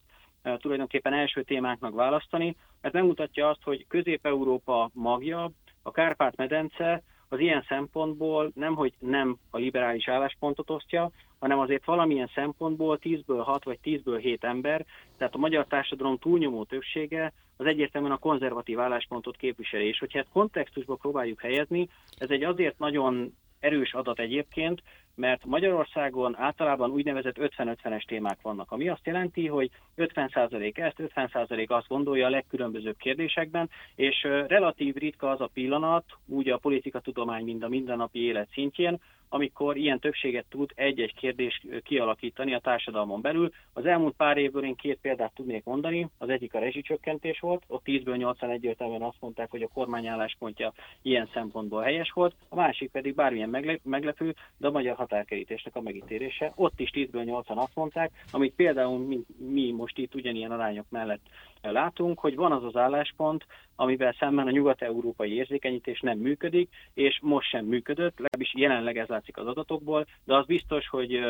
[0.60, 5.50] tulajdonképpen első témánknak választani, mert megmutatja azt, hogy Közép-Európa magja,
[5.82, 12.30] a Kárpát-medence az ilyen szempontból nem, hogy nem a liberális álláspontot osztja, hanem azért valamilyen
[12.34, 14.84] szempontból 10-ből 6 vagy 10-ből 7 ember,
[15.16, 19.86] tehát a magyar társadalom túlnyomó többsége az egyértelműen a konzervatív álláspontot képviseli.
[19.86, 24.82] És hogyha ezt kontextusba próbáljuk helyezni, ez egy azért nagyon erős adat egyébként,
[25.14, 31.88] mert Magyarországon általában úgynevezett 50-50-es témák vannak, ami azt jelenti, hogy 50% ezt, 50% azt
[31.88, 37.68] gondolja a legkülönbözőbb kérdésekben, és relatív ritka az a pillanat, úgy a politikatudomány, mint a
[37.68, 39.00] mindennapi élet szintjén,
[39.32, 43.52] amikor ilyen többséget tud egy-egy kérdés kialakítani a társadalmon belül.
[43.72, 46.08] Az elmúlt pár évből én két példát tudnék mondani.
[46.18, 50.72] Az egyik a rezsicsökkentés volt, ott 10-ből 8 egyértelműen azt mondták, hogy a kormány álláspontja
[51.02, 56.52] ilyen szempontból helyes volt, a másik pedig bármilyen meglepő, de a magyar határkerítésnek a megítélése.
[56.54, 61.22] Ott is 10-ből 8 azt mondták, amit például mi, mi most itt ugyanilyen arányok mellett
[61.70, 63.46] látunk, hogy van az az álláspont,
[63.76, 69.36] amivel szemben a nyugat-európai érzékenyítés nem működik, és most sem működött, legalábbis jelenleg ez látszik
[69.36, 71.20] az adatokból, de az biztos, hogy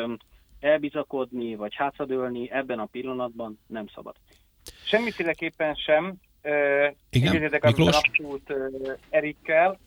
[0.59, 4.15] elbizakodni vagy hátradőlni ebben a pillanatban nem szabad.
[4.85, 6.13] Semmiféleképpen sem.
[7.09, 8.53] Egyetértek abszolút
[9.09, 9.79] Erikkel,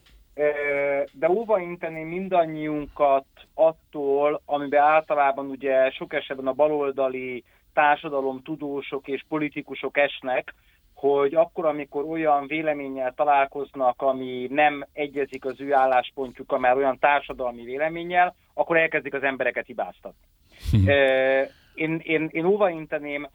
[1.13, 7.45] de óvainteni mindannyiunkat attól, amiben általában ugye sok esetben a baloldali
[7.77, 10.55] társadalom tudósok és politikusok esnek,
[10.95, 17.65] hogy akkor, amikor olyan véleménnyel találkoznak, ami nem egyezik az ő álláspontjuk, már olyan társadalmi
[17.65, 20.27] véleménnyel, akkor elkezdik az embereket hibáztatni.
[20.71, 20.89] Hm.
[21.75, 23.29] Én, én, én óvainteném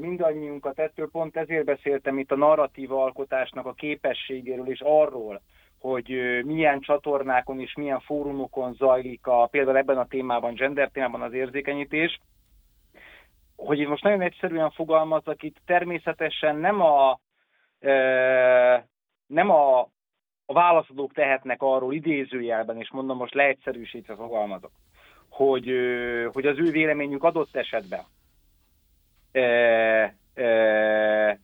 [0.00, 5.40] mindannyiunkat ettől, pont ezért beszéltem itt a narratív alkotásnak a képességéről és arról,
[5.80, 11.32] hogy milyen csatornákon és milyen fórumokon zajlik a, például ebben a témában, gender témában az
[11.32, 12.18] érzékenyítés,
[13.58, 17.20] hogy én most nagyon egyszerűen fogalmazok, itt természetesen nem a,
[17.80, 18.88] e,
[19.26, 19.80] nem a,
[20.46, 24.70] a válaszadók tehetnek arról idézőjelben, és mondom most leegyszerűsítve fogalmazok,
[25.28, 25.70] hogy,
[26.32, 28.04] hogy az ő véleményük adott esetben
[29.32, 29.40] e,
[30.34, 31.40] e,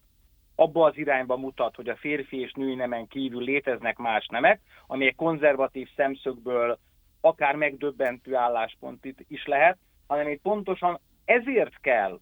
[0.55, 5.15] abba az irányba mutat, hogy a férfi és női nemen kívül léteznek más nemek, amelyek
[5.15, 6.79] konzervatív szemszögből
[7.21, 12.21] akár megdöbbentő álláspont is lehet, hanem itt pontosan ezért kell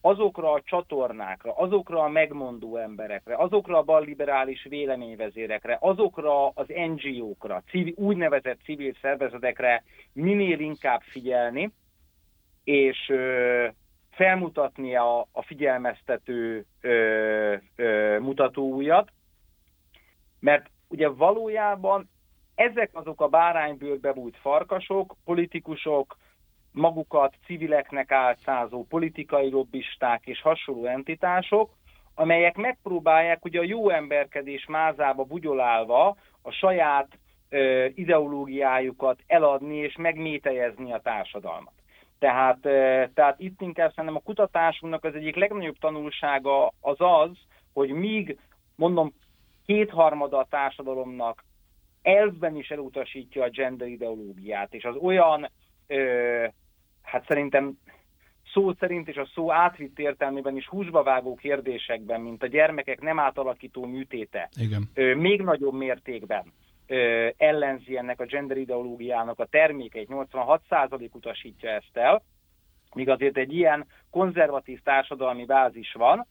[0.00, 7.92] azokra a csatornákra, azokra a megmondó emberekre, azokra a balliberális véleményvezérekre, azokra az NGO-kra, civil,
[7.96, 9.82] úgynevezett civil szervezetekre
[10.12, 11.72] minél inkább figyelni,
[12.64, 13.66] és ö,
[14.10, 19.12] felmutatni a, a figyelmeztető ö, ö, mutatóujjat,
[20.40, 22.08] mert ugye valójában
[22.54, 26.16] ezek azok a báránybőrbe bújt farkasok, politikusok,
[26.76, 31.70] magukat civileknek álcázó politikai lobbisták és hasonló entitások,
[32.14, 40.92] amelyek megpróbálják ugye a jó emberkedés mázába bugyolálva a saját ö, ideológiájukat eladni és megmételjezni
[40.92, 41.72] a társadalmat.
[42.18, 47.30] Tehát, ö, tehát itt inkább szerintem a kutatásunknak az egyik legnagyobb tanulsága az az,
[47.72, 48.38] hogy míg,
[48.74, 49.12] mondom,
[49.66, 51.44] kétharmada a társadalomnak
[52.02, 55.50] elvben is elutasítja a gender ideológiát, és az olyan
[55.86, 56.46] ö,
[57.06, 57.78] hát szerintem
[58.52, 63.18] szó szerint és a szó átvitt értelmében is húsba vágó kérdésekben, mint a gyermekek nem
[63.18, 65.16] átalakító műtéte, Igen.
[65.16, 66.52] még nagyobb mértékben
[67.36, 72.22] ellenzi ennek a gender ideológiának a termékeit, 86% utasítja ezt el,
[72.94, 76.26] míg azért egy ilyen konzervatív társadalmi bázis van,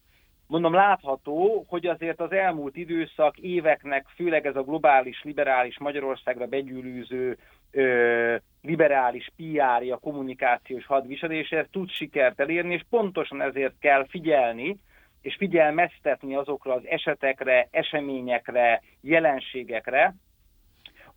[0.47, 7.38] mondom, látható, hogy azért az elmúlt időszak éveknek, főleg ez a globális, liberális Magyarországra begyűlűző
[7.71, 8.35] ö,
[8.65, 14.78] liberális PR-ja, kommunikációs hadviselése tud sikert elérni, és pontosan ezért kell figyelni,
[15.21, 20.15] és figyelmeztetni azokra az esetekre, eseményekre, jelenségekre,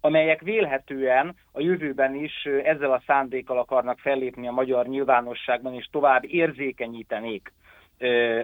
[0.00, 6.24] amelyek vélhetően a jövőben is ezzel a szándékkal akarnak fellépni a magyar nyilvánosságban, és tovább
[6.24, 7.52] érzékenyítenék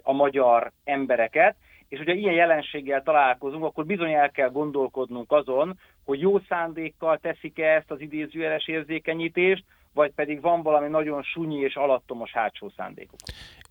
[0.03, 1.57] a magyar embereket,
[1.89, 7.67] és hogyha ilyen jelenséggel találkozunk, akkor bizony el kell gondolkodnunk azon, hogy jó szándékkal teszik-e
[7.67, 13.19] ezt az idézőjeles érzékenyítést, vagy pedig van valami nagyon sunyi és alattomos hátsó szándékuk.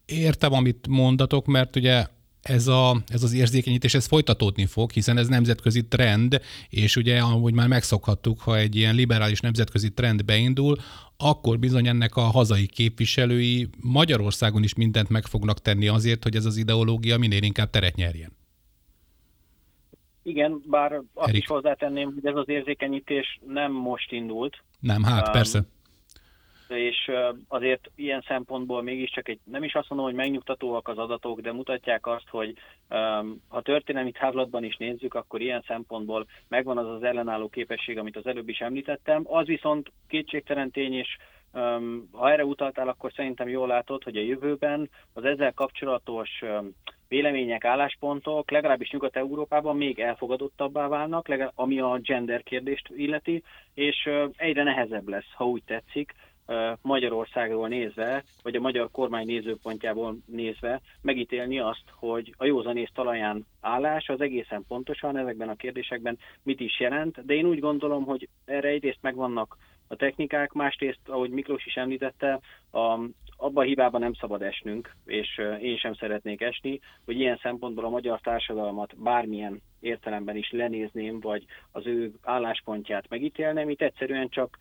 [0.06, 2.06] Értem, amit mondatok, mert ugye
[2.44, 7.54] ez, a, ez az érzékenyítés ez folytatódni fog, hiszen ez nemzetközi trend, és ugye ahogy
[7.54, 10.76] már megszokhattuk, ha egy ilyen liberális nemzetközi trend beindul,
[11.18, 16.46] akkor bizony ennek a hazai képviselői Magyarországon is mindent meg fognak tenni azért, hogy ez
[16.46, 18.32] az ideológia minél inkább teret nyerjen.
[20.24, 21.42] Igen, bár azt Erik.
[21.42, 24.64] is hozzátenném, hogy ez az érzékenyítés nem most indult.
[24.80, 25.64] Nem, hát um, persze
[26.74, 27.12] és
[27.48, 32.08] azért ilyen szempontból mégiscsak egy, nem is azt mondom, hogy megnyugtatóak az adatok, de mutatják
[32.08, 32.54] azt, hogy
[33.48, 38.26] ha történelmi távlatban is nézzük, akkor ilyen szempontból megvan az az ellenálló képesség, amit az
[38.26, 39.22] előbb is említettem.
[39.26, 41.18] Az viszont kétségtelen tény, és
[42.12, 46.30] ha erre utaltál, akkor szerintem jól látod, hogy a jövőben az ezzel kapcsolatos
[47.14, 55.08] vélemények, álláspontok legalábbis Nyugat-Európában még elfogadottabbá válnak, ami a gender kérdést illeti, és egyre nehezebb
[55.08, 56.14] lesz, ha úgy tetszik,
[56.82, 64.10] Magyarországról nézve, vagy a magyar kormány nézőpontjából nézve megítélni azt, hogy a józanész talaján állás
[64.10, 68.68] az egészen pontosan ezekben a kérdésekben mit is jelent, de én úgy gondolom, hogy erre
[68.68, 69.58] egyrészt megvannak
[69.94, 72.40] a technikák, másrészt, ahogy Miklós is említette,
[72.72, 73.00] a,
[73.38, 77.90] abba a hibában nem szabad esnünk, és én sem szeretnék esni, hogy ilyen szempontból a
[77.90, 83.70] magyar társadalmat bármilyen értelemben is lenézném, vagy az ő álláspontját megítélnem.
[83.70, 84.58] Itt egyszerűen csak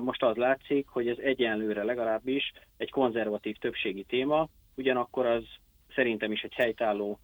[0.00, 5.44] most az látszik, hogy ez egyenlőre legalábbis egy konzervatív többségi téma, ugyanakkor az
[5.94, 7.18] szerintem is egy helytálló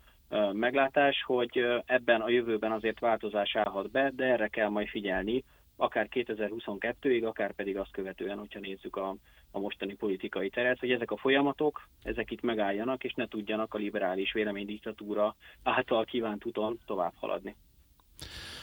[0.52, 5.44] meglátás, hogy ebben a jövőben azért változás állhat be, de erre kell majd figyelni,
[5.80, 9.16] akár 2022-ig, akár pedig azt követően, hogyha nézzük a,
[9.50, 13.78] a mostani politikai teret, hogy ezek a folyamatok, ezek itt megálljanak, és ne tudjanak a
[13.78, 17.56] liberális véleménydiktatúra által kívánt úton tovább haladni.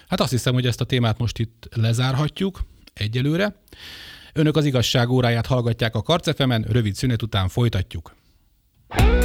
[0.07, 2.59] Hát azt hiszem, hogy ezt a témát most itt lezárhatjuk
[2.93, 3.55] egyelőre.
[4.33, 8.15] Önök az igazság óráját hallgatják a Karcefemen, rövid szünet után folytatjuk.
[8.87, 9.24] Krisz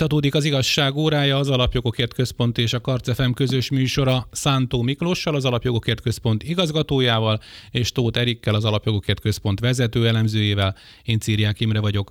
[0.00, 5.44] Folytatódik az igazság órája, az Alapjogokért Központ és a Karcefem közös műsora Szántó Miklóssal, az
[5.44, 10.76] Alapjogokért Központ igazgatójával, és Tóth Erikkel, az Alapjogokért Központ vezető elemzőjével.
[11.02, 12.10] Én Círiák Imre vagyok.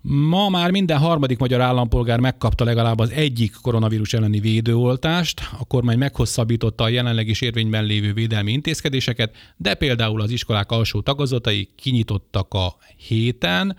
[0.00, 5.40] Ma már minden harmadik magyar állampolgár megkapta legalább az egyik koronavírus elleni védőoltást.
[5.58, 11.00] A kormány meghosszabbította a jelenleg is érvényben lévő védelmi intézkedéseket, de például az iskolák alsó
[11.00, 13.76] tagozatai kinyitottak a héten.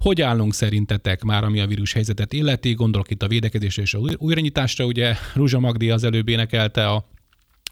[0.00, 2.72] Hogy állunk szerintetek már, ami a vírus helyzetet illeti?
[2.72, 4.84] Gondolok itt a védekezésre és a újranyitásra.
[4.84, 7.04] Ugye Ruzsa Magdi az előbb énekelte a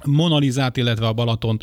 [0.04, 1.58] Monalizát, illetve a Balaton,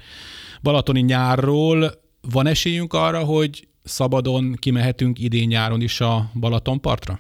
[0.62, 1.92] Balatoni nyárról.
[2.32, 7.20] Van esélyünk arra, hogy szabadon kimehetünk idén nyáron is a Balatonpartra?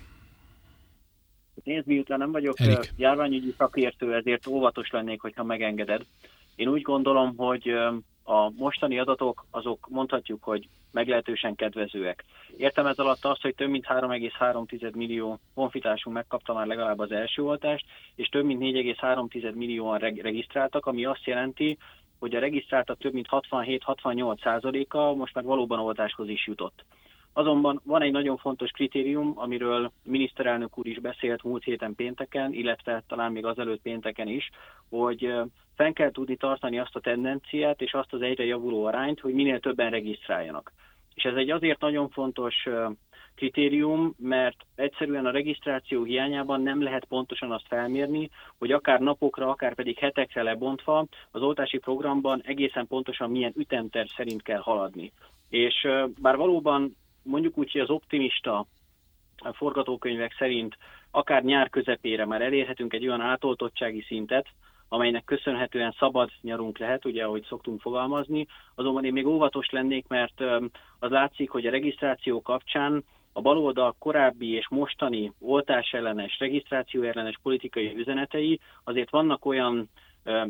[1.64, 2.94] Nézd, miután nem vagyok Erik.
[2.98, 6.02] járványügyi szakértő, ezért óvatos lennék, hogyha megengeded.
[6.56, 7.72] Én úgy gondolom, hogy
[8.28, 12.24] a mostani adatok azok mondhatjuk, hogy meglehetősen kedvezőek.
[12.58, 17.44] Értem ez alatt azt, hogy több mint 3,3 millió honfitársunk megkapta már legalább az első
[17.44, 21.78] oltást, és több mint 4,3 millióan regisztráltak, ami azt jelenti,
[22.20, 26.86] hogy a regisztráltak több mint 67-68 százaléka most már valóban oltáshoz is jutott.
[27.38, 33.04] Azonban van egy nagyon fontos kritérium, amiről miniszterelnök úr is beszélt múlt héten pénteken, illetve
[33.08, 34.50] talán még azelőtt pénteken is,
[34.90, 35.34] hogy
[35.76, 39.60] fenn kell tudni tartani azt a tendenciát és azt az egyre javuló arányt, hogy minél
[39.60, 40.72] többen regisztráljanak.
[41.16, 42.68] És ez egy azért nagyon fontos
[43.36, 49.74] kritérium, mert egyszerűen a regisztráció hiányában nem lehet pontosan azt felmérni, hogy akár napokra, akár
[49.74, 55.12] pedig hetekre lebontva az oltási programban egészen pontosan milyen ütemterv szerint kell haladni.
[55.50, 55.88] És
[56.22, 56.96] bár valóban
[57.26, 58.66] mondjuk úgy, hogy az optimista
[59.54, 60.78] forgatókönyvek szerint
[61.12, 64.48] akár nyár közepére már elérhetünk egy olyan átoltottsági szintet,
[64.90, 70.42] amelynek köszönhetően szabad nyarunk lehet, ugye ahogy szoktunk fogalmazni, azonban én még óvatos lennék, mert
[71.00, 73.04] az látszik, hogy a regisztráció kapcsán
[73.34, 79.90] a baloldal korábbi és mostani oltás ellenes, regisztráció ellenes politikai üzenetei azért vannak olyan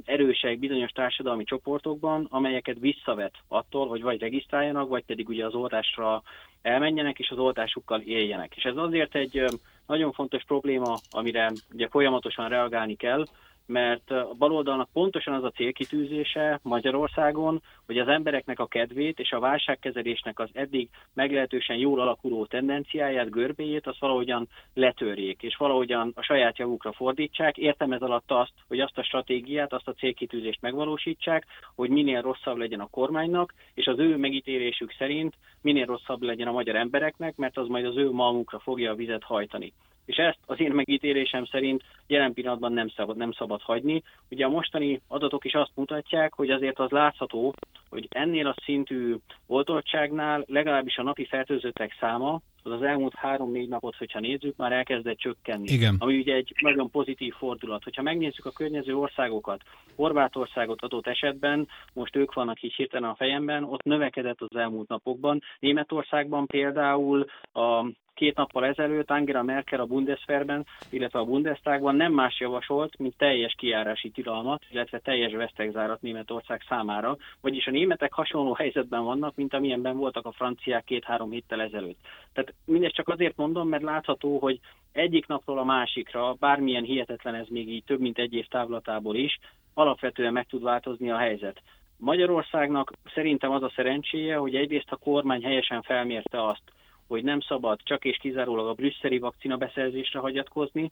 [0.05, 6.23] erősek bizonyos társadalmi csoportokban, amelyeket visszavet attól, hogy vagy regisztráljanak, vagy pedig ugye az oltásra
[6.61, 8.55] elmenjenek és az oltásukkal éljenek.
[8.55, 9.43] És ez azért egy
[9.87, 13.25] nagyon fontos probléma, amire ugye folyamatosan reagálni kell,
[13.65, 19.39] mert a baloldalnak pontosan az a célkitűzése Magyarországon, hogy az embereknek a kedvét és a
[19.39, 26.57] válságkezelésnek az eddig meglehetősen jól alakuló tendenciáját, görbéjét, azt valahogyan letörjék, és valahogyan a saját
[26.57, 27.57] javukra fordítsák.
[27.57, 31.45] Értem ez alatt azt, hogy azt a stratégiát, azt a célkitűzést megvalósítsák,
[31.75, 36.51] hogy minél rosszabb legyen a kormánynak, és az ő megítélésük szerint minél rosszabb legyen a
[36.51, 39.73] magyar embereknek, mert az majd az ő malmukra fogja a vizet hajtani.
[40.05, 44.03] És ezt az én megítélésem szerint jelen pillanatban nem szabad, nem szabad hagyni.
[44.29, 47.53] Ugye a mostani adatok is azt mutatják, hogy azért az látható,
[47.89, 49.15] hogy ennél a szintű
[49.47, 55.17] oltottságnál legalábbis a napi fertőzöttek száma az az elmúlt három-négy napot, hogyha nézzük, már elkezdett
[55.17, 55.71] csökkenni.
[55.71, 55.95] Igen.
[55.99, 57.83] Ami ugye egy nagyon pozitív fordulat.
[57.83, 59.61] Hogyha megnézzük a környező országokat,
[59.95, 65.41] Horvátországot adott esetben, most ők vannak így hirtelen a fejemben, ott növekedett az elmúlt napokban.
[65.59, 67.85] Németországban például a
[68.15, 73.53] két nappal ezelőtt Angela Merkel a Bundeswehrben, illetve a Bundestagban nem más javasolt, mint teljes
[73.57, 79.97] kiárási tilalmat, illetve teljes vesztegzárat Németország számára, vagyis a németek hasonló helyzetben vannak, mint amilyenben
[79.97, 81.99] voltak a franciák két-három héttel ezelőtt.
[82.33, 84.59] Tehát mindezt csak azért mondom, mert látható, hogy
[84.91, 89.39] egyik napról a másikra, bármilyen hihetetlen ez még így több mint egy év távlatából is,
[89.73, 91.61] alapvetően meg tud változni a helyzet.
[91.97, 96.61] Magyarországnak szerintem az a szerencséje, hogy egyrészt a kormány helyesen felmérte azt,
[97.07, 100.91] hogy nem szabad csak és kizárólag a brüsszeli vakcina beszerzésre hagyatkozni,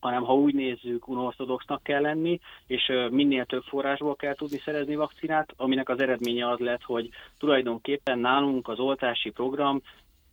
[0.00, 5.52] hanem ha úgy nézzük, unortodoxnak kell lenni, és minél több forrásból kell tudni szerezni vakcinát,
[5.56, 9.82] aminek az eredménye az lett, hogy tulajdonképpen nálunk az oltási program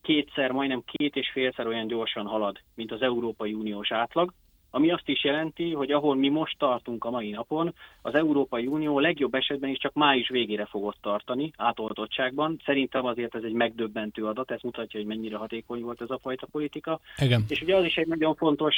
[0.02, 4.34] kétszer, majdnem két és félszer olyan gyorsan halad, mint az Európai Uniós átlag,
[4.70, 9.00] ami azt is jelenti, hogy ahol mi most tartunk a mai napon, az Európai Unió
[9.00, 12.62] legjobb esetben is csak május végére fogott tartani átoltottságban.
[12.66, 16.48] Szerintem azért ez egy megdöbbentő adat, ez mutatja, hogy mennyire hatékony volt ez a fajta
[16.52, 17.00] politika.
[17.18, 17.44] Igen.
[17.48, 18.76] És ugye az is egy nagyon fontos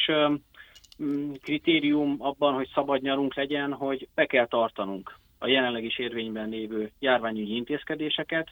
[1.04, 6.50] mm, kritérium abban, hogy szabad nyarunk legyen, hogy be kell tartanunk a jelenleg is érvényben
[6.50, 8.48] lévő járványügyi intézkedéseket,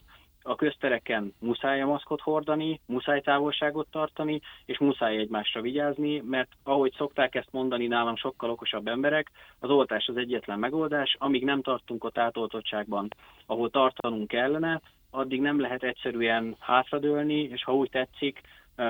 [0.48, 6.94] a köztereken muszáj a maszkot hordani, muszáj távolságot tartani, és muszáj egymásra vigyázni, mert ahogy
[6.98, 12.04] szokták ezt mondani nálam sokkal okosabb emberek, az oltás az egyetlen megoldás, amíg nem tartunk
[12.04, 13.08] ott átoltottságban,
[13.46, 14.82] ahol tartanunk kellene,
[15.12, 18.42] addig nem lehet egyszerűen hátradőlni, és ha úgy tetszik,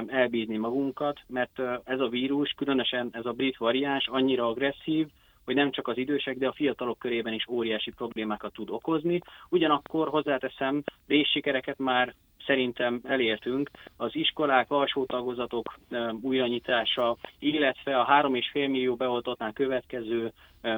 [0.07, 5.07] elbízni magunkat, mert ez a vírus, különösen ez a brit variáns annyira agresszív,
[5.47, 9.19] hogy nem csak az idősek, de a fiatalok körében is óriási problémákat tud okozni.
[9.49, 12.13] Ugyanakkor hozzáteszem, részsikereket már
[12.45, 13.69] szerintem elértünk.
[13.97, 15.79] Az iskolák, alsó tagozatok
[16.21, 20.31] újranyitása, illetve a 3,5 millió beoltottnál következő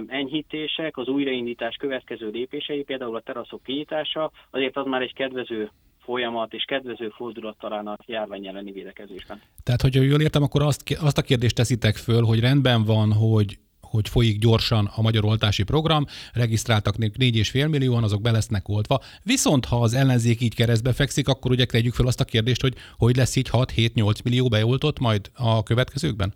[0.07, 6.53] enyhítések, az újraindítás következő lépései, például a teraszok kinyitása, azért az már egy kedvező folyamat
[6.53, 9.41] és kedvező fordulat talán a járvány elleni védekezésben.
[9.63, 13.57] Tehát, hogyha jól értem, akkor azt, azt a kérdést teszitek föl, hogy rendben van, hogy
[13.89, 18.99] hogy folyik gyorsan a magyar oltási program, regisztráltak 4,5 millióan, azok be lesznek oltva.
[19.23, 22.75] Viszont ha az ellenzék így keresztbe fekszik, akkor ugye tegyük fel azt a kérdést, hogy
[22.97, 26.33] hogy lesz így 6-7-8 millió beoltott majd a következőkben?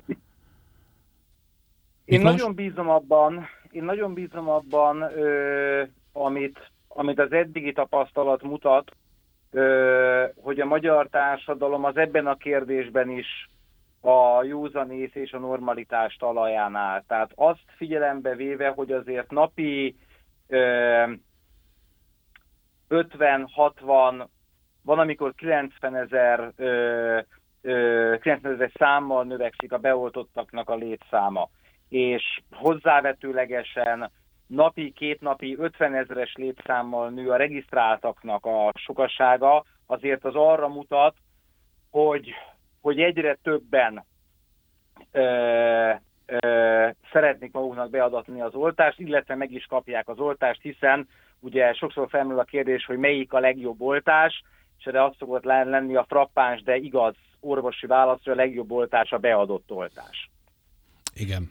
[2.06, 8.92] Én nagyon bízom abban, én nagyon bízom abban, ö, amit, amit az eddigi tapasztalat mutat,
[9.52, 13.50] ö, hogy a magyar társadalom az ebben a kérdésben is
[14.06, 17.04] a józanész és a normalitás talaján áll.
[17.08, 19.96] Tehát azt figyelembe véve, hogy azért napi
[20.48, 21.12] ö,
[22.90, 24.28] 50-60,
[24.82, 26.54] van amikor 90 ezer
[27.62, 31.50] 90 ezer számmal növekszik a beoltottaknak a létszáma,
[31.90, 34.12] és hozzávetőlegesen
[34.48, 41.16] napi, két napi 50 ezeres létszámmal nő a regisztráltaknak a sokasága, azért az arra mutat,
[41.90, 42.34] hogy
[42.84, 44.06] hogy egyre többen
[45.12, 45.92] ö,
[46.26, 51.08] ö, szeretnék maguknak beadatni az oltást, illetve meg is kapják az oltást, hiszen
[51.40, 54.44] ugye sokszor felmerül a kérdés, hogy melyik a legjobb oltás,
[54.80, 59.12] és erre azt szokott lenni a frappáns, de igaz orvosi válasz, hogy a legjobb oltás
[59.12, 60.30] a beadott oltás.
[61.16, 61.48] Igen.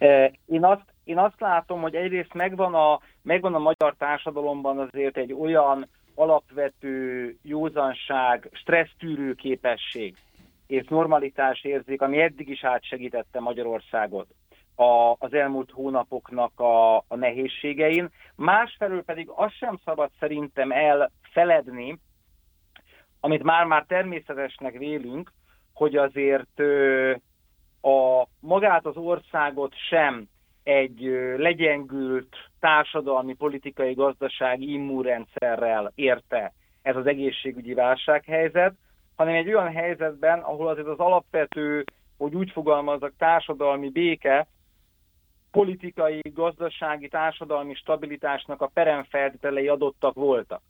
[0.47, 5.33] Én azt, én azt látom, hogy egyrészt megvan a, megvan a magyar társadalomban azért egy
[5.33, 10.16] olyan alapvető józanság, stressztűrő képesség,
[10.73, 14.27] és normalitás érzik, ami eddig is átsegítette Magyarországot
[14.75, 18.11] a, az elmúlt hónapoknak a, a nehézségein.
[18.35, 21.99] Másfelől pedig azt sem szabad szerintem elfeledni,
[23.20, 25.33] amit már-már természetesnek vélünk,
[25.75, 27.11] hogy azért ö,
[27.83, 30.29] a magát az országot sem
[30.62, 36.53] egy ö, legyengült társadalmi, politikai, gazdasági immunrendszerrel érte
[36.83, 38.75] ez az egészségügyi válsághelyzet,
[39.23, 41.85] hanem egy olyan helyzetben, ahol azért az alapvető,
[42.18, 44.47] hogy úgy fogalmazok, társadalmi béke,
[45.51, 50.61] politikai, gazdasági, társadalmi stabilitásnak a peremfeltételei adottak voltak.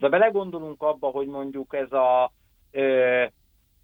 [0.00, 2.32] Ha belegondolunk abba, hogy mondjuk ez a
[2.70, 3.24] ö,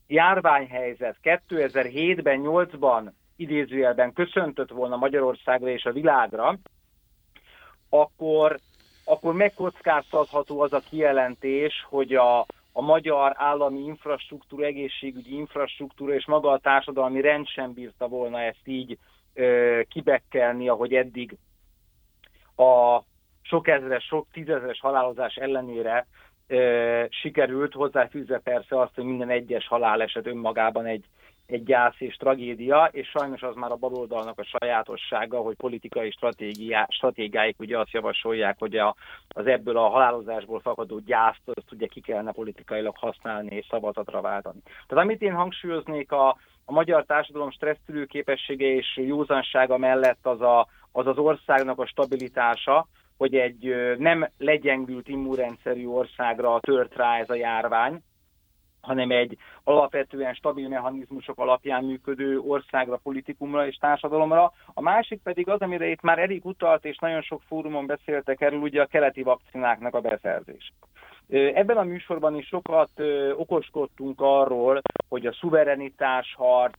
[0.06, 6.58] járványhelyzet 2007-ben, 8-ban idézőjelben köszöntött volna Magyarországra és a világra,
[7.88, 8.58] akkor,
[9.04, 12.46] akkor megkockáztatható az a kijelentés, hogy a,
[12.76, 18.62] a magyar állami infrastruktúra, egészségügyi infrastruktúra és maga a társadalmi rend sem bírta volna ezt
[18.64, 18.98] így
[19.34, 21.36] ö, kibekkelni, ahogy eddig
[22.56, 23.00] a
[23.42, 26.06] sok ezeres, sok tízezeres halálozás ellenére
[26.46, 31.04] ö, sikerült, hozzáfűzve persze azt, hogy minden egyes haláleset önmagában egy,
[31.46, 36.86] egy gyász és tragédia, és sajnos az már a baloldalnak a sajátossága, hogy politikai stratégiá,
[36.90, 38.94] stratégiáik ugye azt javasolják, hogy a,
[39.28, 44.58] az ebből a halálozásból fakadó gyászt azt ugye ki kellene politikailag használni és szavazatra váltani.
[44.86, 46.28] Tehát amit én hangsúlyoznék a,
[46.64, 52.86] a magyar társadalom stressztűrő képessége és józansága mellett az, a, az az országnak a stabilitása,
[53.16, 58.02] hogy egy nem legyengült immunrendszerű országra tört rá ez a járvány,
[58.84, 64.52] hanem egy alapvetően stabil mechanizmusok alapján működő országra, politikumra és társadalomra.
[64.74, 68.60] A másik pedig az, amire itt már Erik utalt, és nagyon sok fórumon beszéltek erről,
[68.60, 70.72] ugye a keleti vakcináknak a beszerzés.
[71.28, 72.90] Ebben a műsorban is sokat
[73.36, 76.78] okoskodtunk arról, hogy a szuverenitás harc,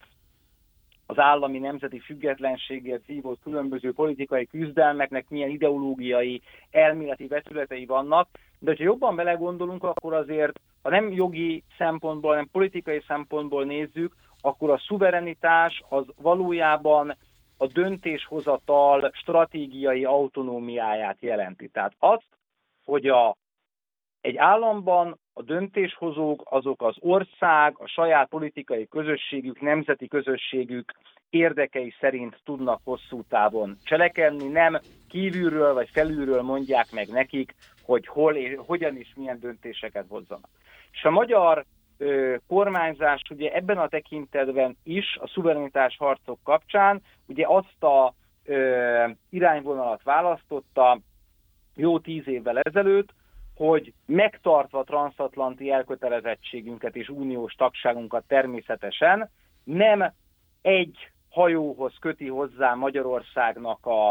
[1.06, 6.42] az állami nemzeti függetlenségért vívott különböző politikai küzdelmeknek milyen ideológiai,
[6.72, 8.28] elméleti vetületei vannak,
[8.60, 14.70] de ha jobban belegondolunk, akkor azért, ha nem jogi szempontból, hanem politikai szempontból nézzük, akkor
[14.70, 17.18] a szuverenitás az valójában
[17.58, 21.68] a döntéshozatal stratégiai autonómiáját jelenti.
[21.68, 22.28] Tehát azt,
[22.84, 23.36] hogy a,
[24.22, 30.92] egy államban a döntéshozók azok az ország, a saját politikai közösségük, nemzeti közösségük
[31.30, 34.80] érdekei szerint tudnak hosszú távon cselekedni, nem
[35.10, 37.56] kívülről vagy felülről mondják meg nekik,
[37.86, 40.50] hogy hol hogyan is milyen döntéseket hozzanak.
[40.92, 41.66] És a magyar
[41.98, 48.14] ö, kormányzás ugye ebben a tekintetben is a szuverenitás harcok kapcsán ugye azt a
[48.46, 51.00] ö, irányvonalat választotta
[51.76, 53.14] jó tíz évvel ezelőtt,
[53.56, 59.30] hogy megtartva transatlanti elkötelezettségünket és uniós tagságunkat természetesen
[59.64, 60.14] nem
[60.62, 64.10] egy hajóhoz köti hozzá Magyarországnak a,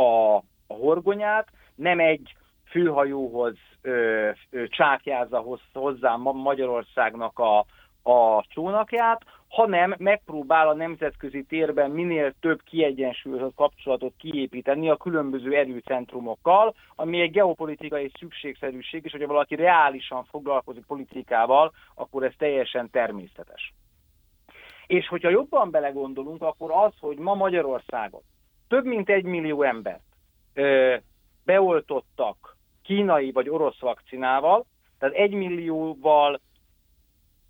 [0.00, 0.36] a,
[0.66, 2.34] a horgonyát, nem egy
[2.72, 7.58] főhajóhoz ö, ö, csákjázza hozzá Magyarországnak a,
[8.02, 16.74] a csónakját, hanem megpróbál a nemzetközi térben minél több kiegyensúlyozott kapcsolatot kiépíteni a különböző erőcentrumokkal,
[16.96, 23.72] ami egy geopolitikai szükségszerűség, és hogyha valaki reálisan foglalkozik politikával, akkor ez teljesen természetes.
[24.86, 28.22] És hogyha jobban belegondolunk, akkor az, hogy ma Magyarországon
[28.68, 30.02] több mint egy millió embert
[30.54, 30.96] ö,
[31.44, 34.66] beoltottak kínai vagy orosz vakcinával,
[34.98, 36.40] tehát egy millióval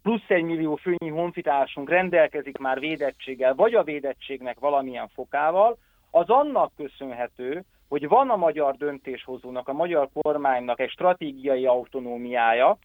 [0.03, 5.79] plusz egy millió főnyi honfitársunk rendelkezik már védettséggel, vagy a védettségnek valamilyen fokával,
[6.11, 12.79] az annak köszönhető, hogy van a magyar döntéshozónak, a magyar kormánynak egy stratégiai autonómiája,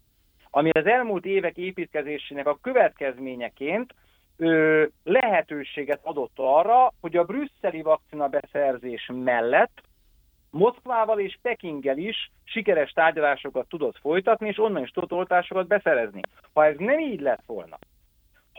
[0.49, 3.93] ami az elmúlt évek építkezésének a következményeként
[4.37, 9.81] ö, lehetőséget adott arra, hogy a brüsszeli vakcina beszerzés mellett
[10.49, 16.21] Moszkvával és Pekinggel is sikeres tárgyalásokat tudott folytatni, és onnan is tudott oltásokat beszerezni.
[16.53, 17.77] Ha ez nem így lett volna,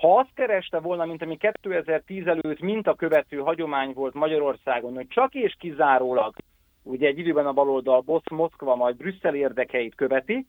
[0.01, 5.09] ha azt kereste volna, mint ami 2010 előtt mint a követő hagyomány volt Magyarországon, hogy
[5.09, 6.35] csak és kizárólag,
[6.83, 10.47] ugye egy időben a baloldal Bosz, Moszkva, majd Brüsszel érdekeit követi,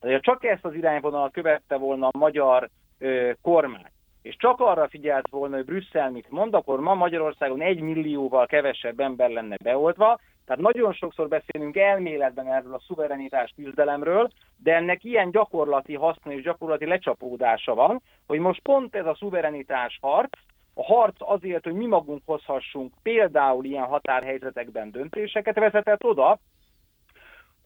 [0.00, 2.68] ha csak ezt az irányvonalat követte volna a magyar
[2.98, 3.90] ö, kormány,
[4.22, 9.00] és csak arra figyelt volna, hogy Brüsszel mit mond, akkor ma Magyarországon egy millióval kevesebb
[9.00, 15.30] ember lenne beoltva, tehát nagyon sokszor beszélünk elméletben erről a szuverenitás küzdelemről, de ennek ilyen
[15.30, 20.38] gyakorlati haszna és gyakorlati lecsapódása van, hogy most pont ez a szuverenitás harc,
[20.74, 26.38] a harc azért, hogy mi magunk hozhassunk például ilyen határhelyzetekben döntéseket, vezetett oda,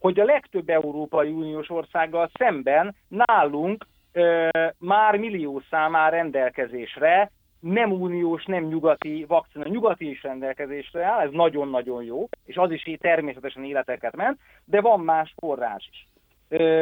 [0.00, 4.48] hogy a legtöbb Európai Uniós országgal szemben nálunk ö,
[4.78, 7.30] már millió számá rendelkezésre
[7.60, 9.68] nem uniós, nem nyugati vakcina.
[9.68, 14.80] Nyugati is rendelkezésre áll, ez nagyon-nagyon jó, és az is így természetesen életeket ment, de
[14.80, 16.06] van más forrás is.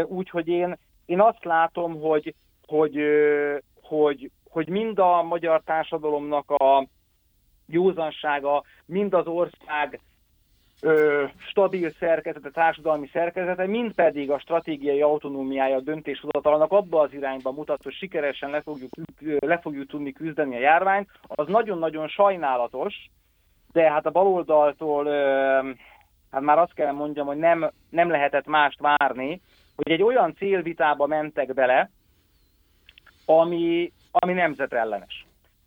[0.07, 2.35] Úgyhogy én, én azt látom, hogy,
[2.67, 3.03] hogy,
[3.83, 6.87] hogy, hogy mind a magyar társadalomnak a
[7.67, 10.01] józansága, mind az ország
[10.83, 17.53] ö, stabil szerkezete, társadalmi szerkezete, mind pedig a stratégiai autonómiája a döntéshozatalnak abba az irányba
[17.53, 18.91] mutat, hogy sikeresen le fogjuk,
[19.39, 22.95] le fogjuk tudni küzdeni a járványt, az nagyon-nagyon sajnálatos,
[23.73, 25.05] de hát a baloldaltól
[26.31, 29.41] hát már azt kell mondjam, hogy nem, nem lehetett mást várni,
[29.77, 31.91] hogy egy olyan célvitába mentek bele,
[33.25, 35.24] ami, ami nemzetellenes.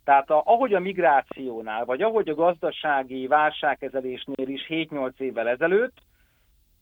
[0.08, 5.96] Tehát a, ahogy a migrációnál, vagy ahogy a gazdasági válságkezelésnél is 7-8 évvel ezelőtt,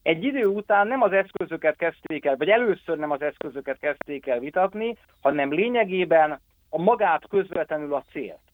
[0.03, 4.39] egy idő után nem az eszközöket kezdték el, vagy először nem az eszközöket kezdték el
[4.39, 8.47] vitatni, hanem lényegében a magát közvetlenül a célt.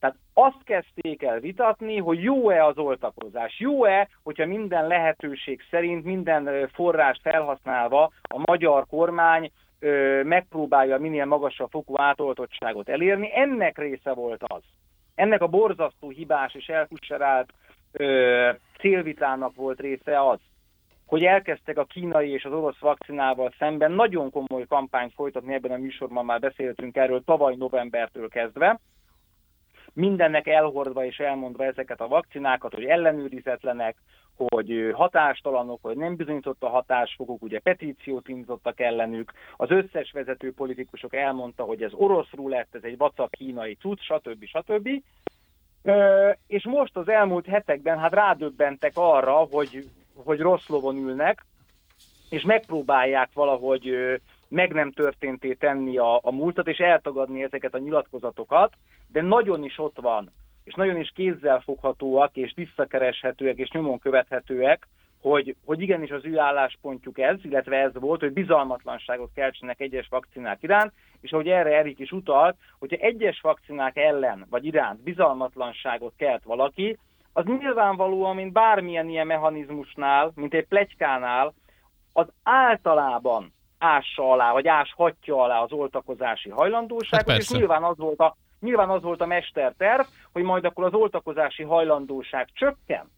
[0.00, 6.68] Tehát azt kezdték el vitatni, hogy jó-e az oltakozás, jó-e, hogyha minden lehetőség szerint, minden
[6.72, 9.50] forrást felhasználva a magyar kormány
[10.24, 13.30] megpróbálja minél magasabb fokú átoltottságot elérni.
[13.34, 14.62] Ennek része volt az.
[15.14, 17.52] Ennek a borzasztó hibás és elkusserált
[18.78, 20.38] célvitának volt része az,
[21.06, 25.76] hogy elkezdtek a kínai és az orosz vakcinával szemben nagyon komoly kampányt folytatni, ebben a
[25.76, 28.80] műsorban már beszéltünk erről tavaly novembertől kezdve,
[29.94, 33.96] mindennek elhordva és elmondva ezeket a vakcinákat, hogy ellenőrizetlenek,
[34.48, 41.14] hogy hatástalanok, hogy nem bizonyított a hatásfokuk, ugye petíciót indítottak ellenük, az összes vezető politikusok
[41.14, 44.44] elmondta, hogy ez orosz lett, ez egy vacak kínai cucc, stb.
[44.44, 44.88] stb.
[46.46, 49.88] És most az elmúlt hetekben hát rádöbbentek arra, hogy,
[50.24, 51.44] hogy rossz lovon ülnek,
[52.30, 54.20] és megpróbálják valahogy
[54.50, 58.72] meg nem történté tenni a, a múltat, és eltagadni ezeket a nyilatkozatokat,
[59.08, 60.30] de nagyon is ott van
[60.70, 64.88] és nagyon is kézzelfoghatóak, és visszakereshetőek, és nyomon követhetőek,
[65.20, 70.62] hogy, hogy igenis az ő álláspontjuk ez, illetve ez volt, hogy bizalmatlanságot keltsenek egyes vakcinák
[70.62, 76.42] iránt, és ahogy erre Erik is utalt, hogyha egyes vakcinák ellen vagy iránt bizalmatlanságot kelt
[76.42, 76.98] valaki,
[77.32, 81.52] az nyilvánvalóan, mint bármilyen ilyen mechanizmusnál, mint egy plegykánál,
[82.12, 88.18] az általában ássa alá, vagy áshatja alá az oltakozási hajlandóságot, hát és nyilván az volt
[88.18, 93.10] a Nyilván az volt a mesterterv, hogy majd akkor az oltakozási hajlandóság csökken,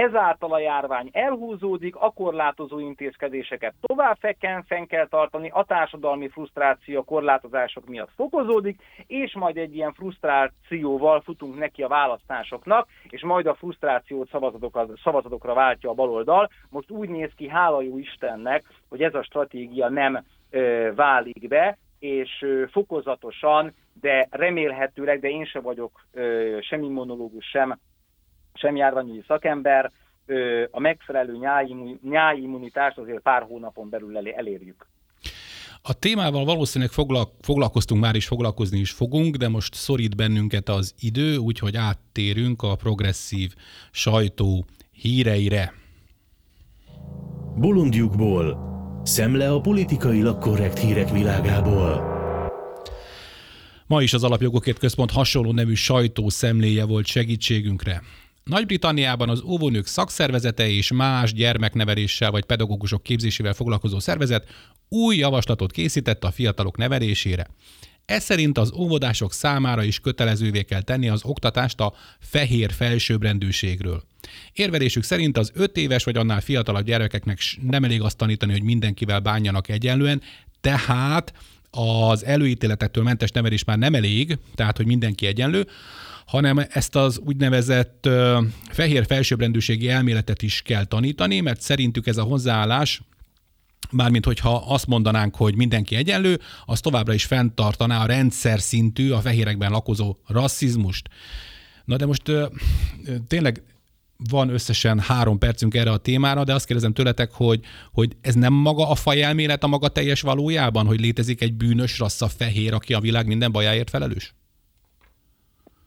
[0.00, 6.98] ezáltal a járvány elhúzódik, a korlátozó intézkedéseket tovább fekken, fenn kell tartani, a társadalmi frusztráció
[6.98, 13.46] a korlátozások miatt fokozódik, és majd egy ilyen frusztrációval futunk neki a választásoknak, és majd
[13.46, 16.50] a frusztrációt szavazatokra, szavazatokra váltja a baloldal.
[16.70, 21.78] Most úgy néz ki, hála jó Istennek, hogy ez a stratégia nem ö, válik be,
[21.98, 27.78] és fokozatosan de remélhetőleg, de én sem vagyok ö, sem immunológus, sem,
[28.54, 29.90] sem járványügyi szakember,
[30.70, 31.38] a megfelelő
[32.02, 34.86] nyáimmunitást azért pár hónapon belül elérjük.
[35.82, 36.92] A témával valószínűleg
[37.40, 42.74] foglalkoztunk már is, foglalkozni is fogunk, de most szorít bennünket az idő, úgyhogy áttérünk a
[42.74, 43.54] progresszív
[43.90, 45.72] sajtó híreire.
[47.56, 48.68] Bolondjukból.
[49.02, 52.18] Szemle a politikailag korrekt hírek világából.
[53.86, 58.02] Ma is az Alapjogokért Központ hasonló nevű sajtószemléje volt segítségünkre.
[58.44, 64.48] Nagy-Britanniában az óvónők szakszervezete és más gyermekneveléssel vagy pedagógusok képzésével foglalkozó szervezet
[64.88, 67.46] új javaslatot készített a fiatalok nevelésére.
[68.04, 74.02] Ez szerint az óvodások számára is kötelezővé kell tenni az oktatást a fehér felsőbbrendűségről.
[74.52, 79.20] Érvelésük szerint az 5 éves vagy annál fiatalabb gyerekeknek nem elég azt tanítani, hogy mindenkivel
[79.20, 80.22] bánjanak egyenlően,
[80.60, 81.32] tehát
[81.70, 85.66] az előítéletektől mentes nevelés már nem elég, tehát hogy mindenki egyenlő,
[86.30, 88.08] hanem ezt az úgynevezett
[88.70, 93.02] fehér felsőbbrendűségi elméletet is kell tanítani, mert szerintük ez a hozzáállás
[93.90, 99.20] Mármint, hogyha azt mondanánk, hogy mindenki egyenlő, az továbbra is fenntartaná a rendszer szintű, a
[99.20, 101.08] fehérekben lakozó rasszizmust.
[101.84, 102.22] Na de most
[103.26, 103.62] tényleg
[104.30, 107.60] van összesen három percünk erre a témára, de azt kérdezem tőletek, hogy,
[107.92, 112.28] hogy ez nem maga a fajelmélet a maga teljes valójában, hogy létezik egy bűnös rassza
[112.28, 114.34] fehér, aki a világ minden bajáért felelős?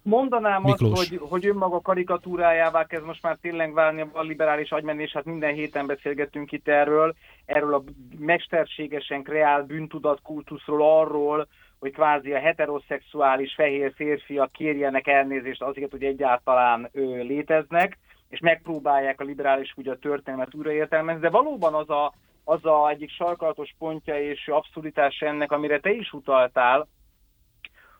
[0.03, 0.99] Mondanám Miklós.
[0.99, 5.53] azt, hogy, hogy önmaga karikatúrájává kezd most már tényleg válni a liberális agymenés, hát minden
[5.53, 7.83] héten beszélgettünk itt erről, erről a
[8.17, 11.47] mesterségesen kreált bűntudat kultuszról, arról,
[11.79, 17.97] hogy kvázi a heteroszexuális fehér férfiak kérjenek elnézést azért, hogy egyáltalán ő, léteznek,
[18.29, 23.09] és megpróbálják a liberális ugye a történelmet újraértelmezni, de valóban az a, az a egyik
[23.09, 26.87] sarkalatos pontja és abszurditás ennek, amire te is utaltál,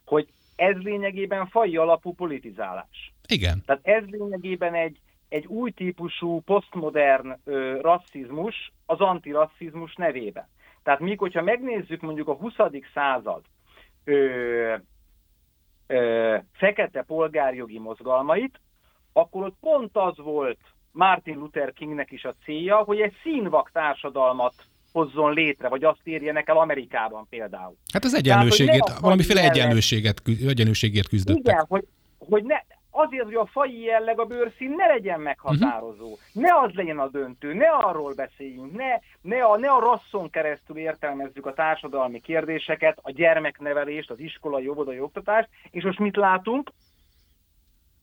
[0.06, 0.28] hogy
[0.64, 3.14] ez lényegében fai alapú politizálás.
[3.28, 3.62] Igen.
[3.66, 5.00] Tehát ez lényegében egy,
[5.30, 10.48] egy új típusú, posztmodern ö, rasszizmus az antirasszizmus nevében.
[10.84, 12.54] Tehát míg, hogyha megnézzük mondjuk a 20.
[12.94, 13.42] század
[14.04, 14.76] ö,
[15.88, 18.60] ö, fekete polgárjogi mozgalmait,
[19.14, 20.60] akkor ott pont az volt
[20.92, 24.54] Martin Luther Kingnek is a célja, hogy egy színvak társadalmat
[24.94, 27.76] hozzon létre, vagy azt érjenek el Amerikában például.
[27.94, 31.54] Hát az egyenlőségét, Tehát, valamiféle egyenlőséget, egyenlőségért küzdöttek.
[31.54, 31.86] Igen, hogy,
[32.18, 32.58] hogy ne,
[32.92, 36.06] azért, hogy a fai jelleg, a bőrszín ne legyen meghatározó.
[36.06, 36.44] Uh-huh.
[36.44, 40.78] Ne az legyen a döntő, ne arról beszéljünk, ne, ne, a, ne a rasszon keresztül
[40.78, 46.72] értelmezzük a társadalmi kérdéseket, a gyermeknevelést, az iskolai, óvodai oktatást, és most mit látunk?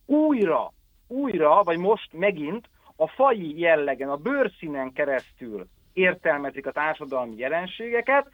[0.07, 0.73] Újra,
[1.07, 8.27] újra, vagy most megint a fai jellegen, a bőrszínen keresztül értelmezik a társadalmi jelenségeket,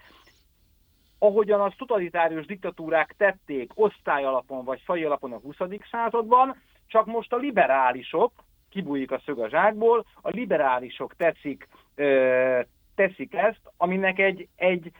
[1.18, 5.57] ahogyan az totalitárius diktatúrák tették osztály alapon vagy faj alapon a 20.
[5.90, 8.32] században, csak most a liberálisok,
[8.70, 12.61] kibújik a szög a zsákból, a liberálisok teszik, ö,
[12.94, 14.92] teszik ezt, aminek egy, egy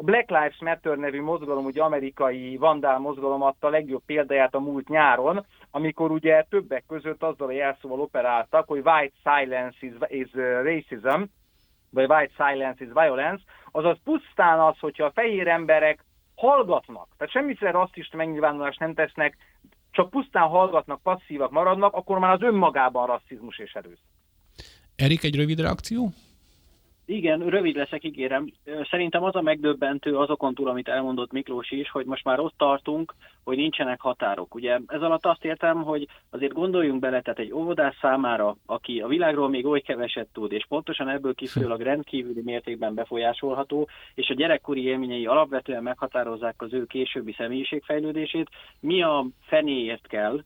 [0.00, 4.88] a Black Lives Matter nevű mozgalom, ugye amerikai vandál mozgalom adta legjobb példáját a múlt
[4.88, 10.32] nyáron, amikor ugye többek között azzal a jelszóval operáltak, hogy white silence is, is
[10.62, 11.22] racism,
[11.90, 17.70] vagy white silence is violence, azaz pusztán az, hogyha a fehér emberek hallgatnak, tehát semmiféle
[17.70, 19.36] rasszista megnyilvánulást nem tesznek,
[19.90, 24.04] csak pusztán hallgatnak, passzívak maradnak, akkor már az önmagában rasszizmus és erőszak.
[24.96, 26.08] Erik, egy rövid reakció?
[27.10, 28.52] Igen, rövid leszek, ígérem.
[28.90, 33.14] Szerintem az a megdöbbentő azokon túl, amit elmondott Miklós is, hogy most már ott tartunk,
[33.44, 34.54] hogy nincsenek határok.
[34.54, 39.06] Ugye ez alatt azt értem, hogy azért gondoljunk bele, tehát egy óvodás számára, aki a
[39.06, 44.84] világról még oly keveset tud, és pontosan ebből kifolyólag rendkívüli mértékben befolyásolható, és a gyerekkori
[44.84, 48.48] élményei alapvetően meghatározzák az ő későbbi személyiségfejlődését,
[48.80, 50.42] mi a fenéért kell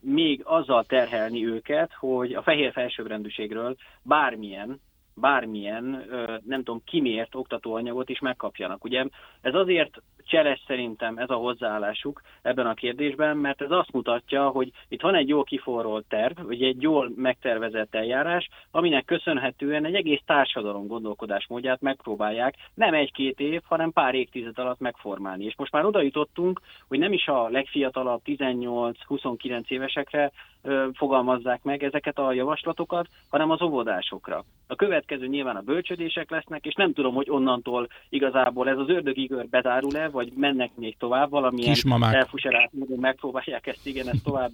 [0.00, 4.80] még azzal terhelni őket, hogy a fehér felsőbbrendűségről bármilyen
[5.14, 6.04] bármilyen,
[6.44, 8.84] nem tudom, kimért oktatóanyagot is megkapjanak.
[8.84, 9.04] Ugye
[9.40, 14.70] ez azért cseles szerintem ez a hozzáállásuk ebben a kérdésben, mert ez azt mutatja, hogy
[14.88, 20.20] itt van egy jól kiforrolt terv, vagy egy jól megtervezett eljárás, aminek köszönhetően egy egész
[20.26, 25.44] társadalom gondolkodásmódját megpróbálják nem egy-két év, hanem pár évtized alatt megformálni.
[25.44, 31.82] És most már oda jutottunk, hogy nem is a legfiatalabb 18-29 évesekre ö, fogalmazzák meg
[31.82, 34.44] ezeket a javaslatokat, hanem az óvodásokra.
[34.66, 39.26] A következő nyilván a bölcsödések lesznek, és nem tudom, hogy onnantól igazából ez az ördögi
[39.26, 44.52] kör bezárul-e, vagy mennek még tovább, valamilyen elfuserált módon megpróbálják ezt, igen, ezt tovább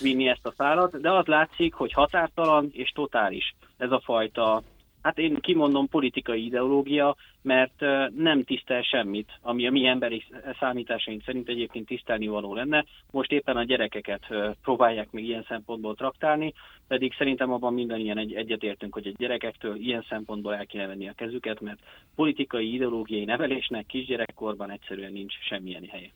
[0.00, 4.62] vinni ezt a szállat, de az látszik, hogy határtalan és totális ez a fajta
[5.06, 7.80] hát én kimondom politikai ideológia, mert
[8.16, 10.24] nem tisztel semmit, ami a mi emberi
[10.60, 12.84] számításaink szerint egyébként tisztelni való lenne.
[13.10, 14.26] Most éppen a gyerekeket
[14.62, 16.54] próbálják még ilyen szempontból traktálni,
[16.88, 21.12] pedig szerintem abban mindannyian egy, egyetértünk, hogy a gyerekektől ilyen szempontból el kéne venni a
[21.16, 21.78] kezüket, mert
[22.14, 26.10] politikai, ideológiai nevelésnek kisgyerekkorban egyszerűen nincs semmilyen helye.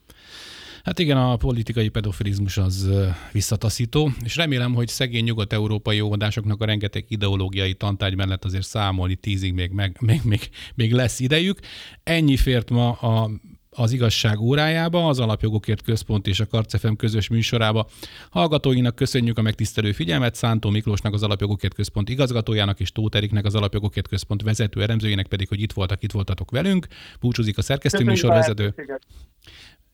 [0.85, 2.91] Hát igen, a politikai pedofilizmus az
[3.33, 9.53] visszataszító, és remélem, hogy szegény nyugat-európai óvodásoknak a rengeteg ideológiai tantárgy mellett azért számolni tízig
[9.53, 11.59] még, meg, még, még, még lesz idejük.
[12.03, 13.31] Ennyi fért ma a
[13.71, 17.89] az igazság órájába, az Alapjogokért Központ és a Karcefem közös műsorába.
[18.31, 23.55] Hallgatóinak köszönjük a megtisztelő figyelmet, Szántó Miklósnak az Alapjogokért Központ igazgatójának és Tóth Eriknek az
[23.55, 26.87] Alapjogokért Központ vezető elemzőjének pedig, hogy itt voltak, itt voltatok velünk.
[27.21, 28.75] Búcsúzik a szerkesztő műsorvezető.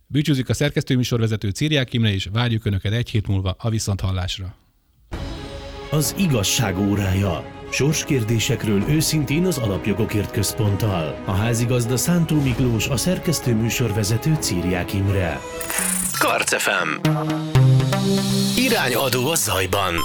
[0.09, 4.55] Búcsúzik a szerkesztő műsorvezető Círiák Imre, és várjuk Önöket egy hét múlva a Viszonthallásra.
[5.91, 7.45] Az igazság órája.
[7.71, 11.23] Sorskérdésekről őszintén az Alapjogokért Központtal.
[11.25, 15.41] A házigazda Szántó Miklós, a szerkesztő műsorvezető Círiák Imre.
[16.19, 17.01] Karcefem.
[18.57, 19.95] Irányadó a zajban.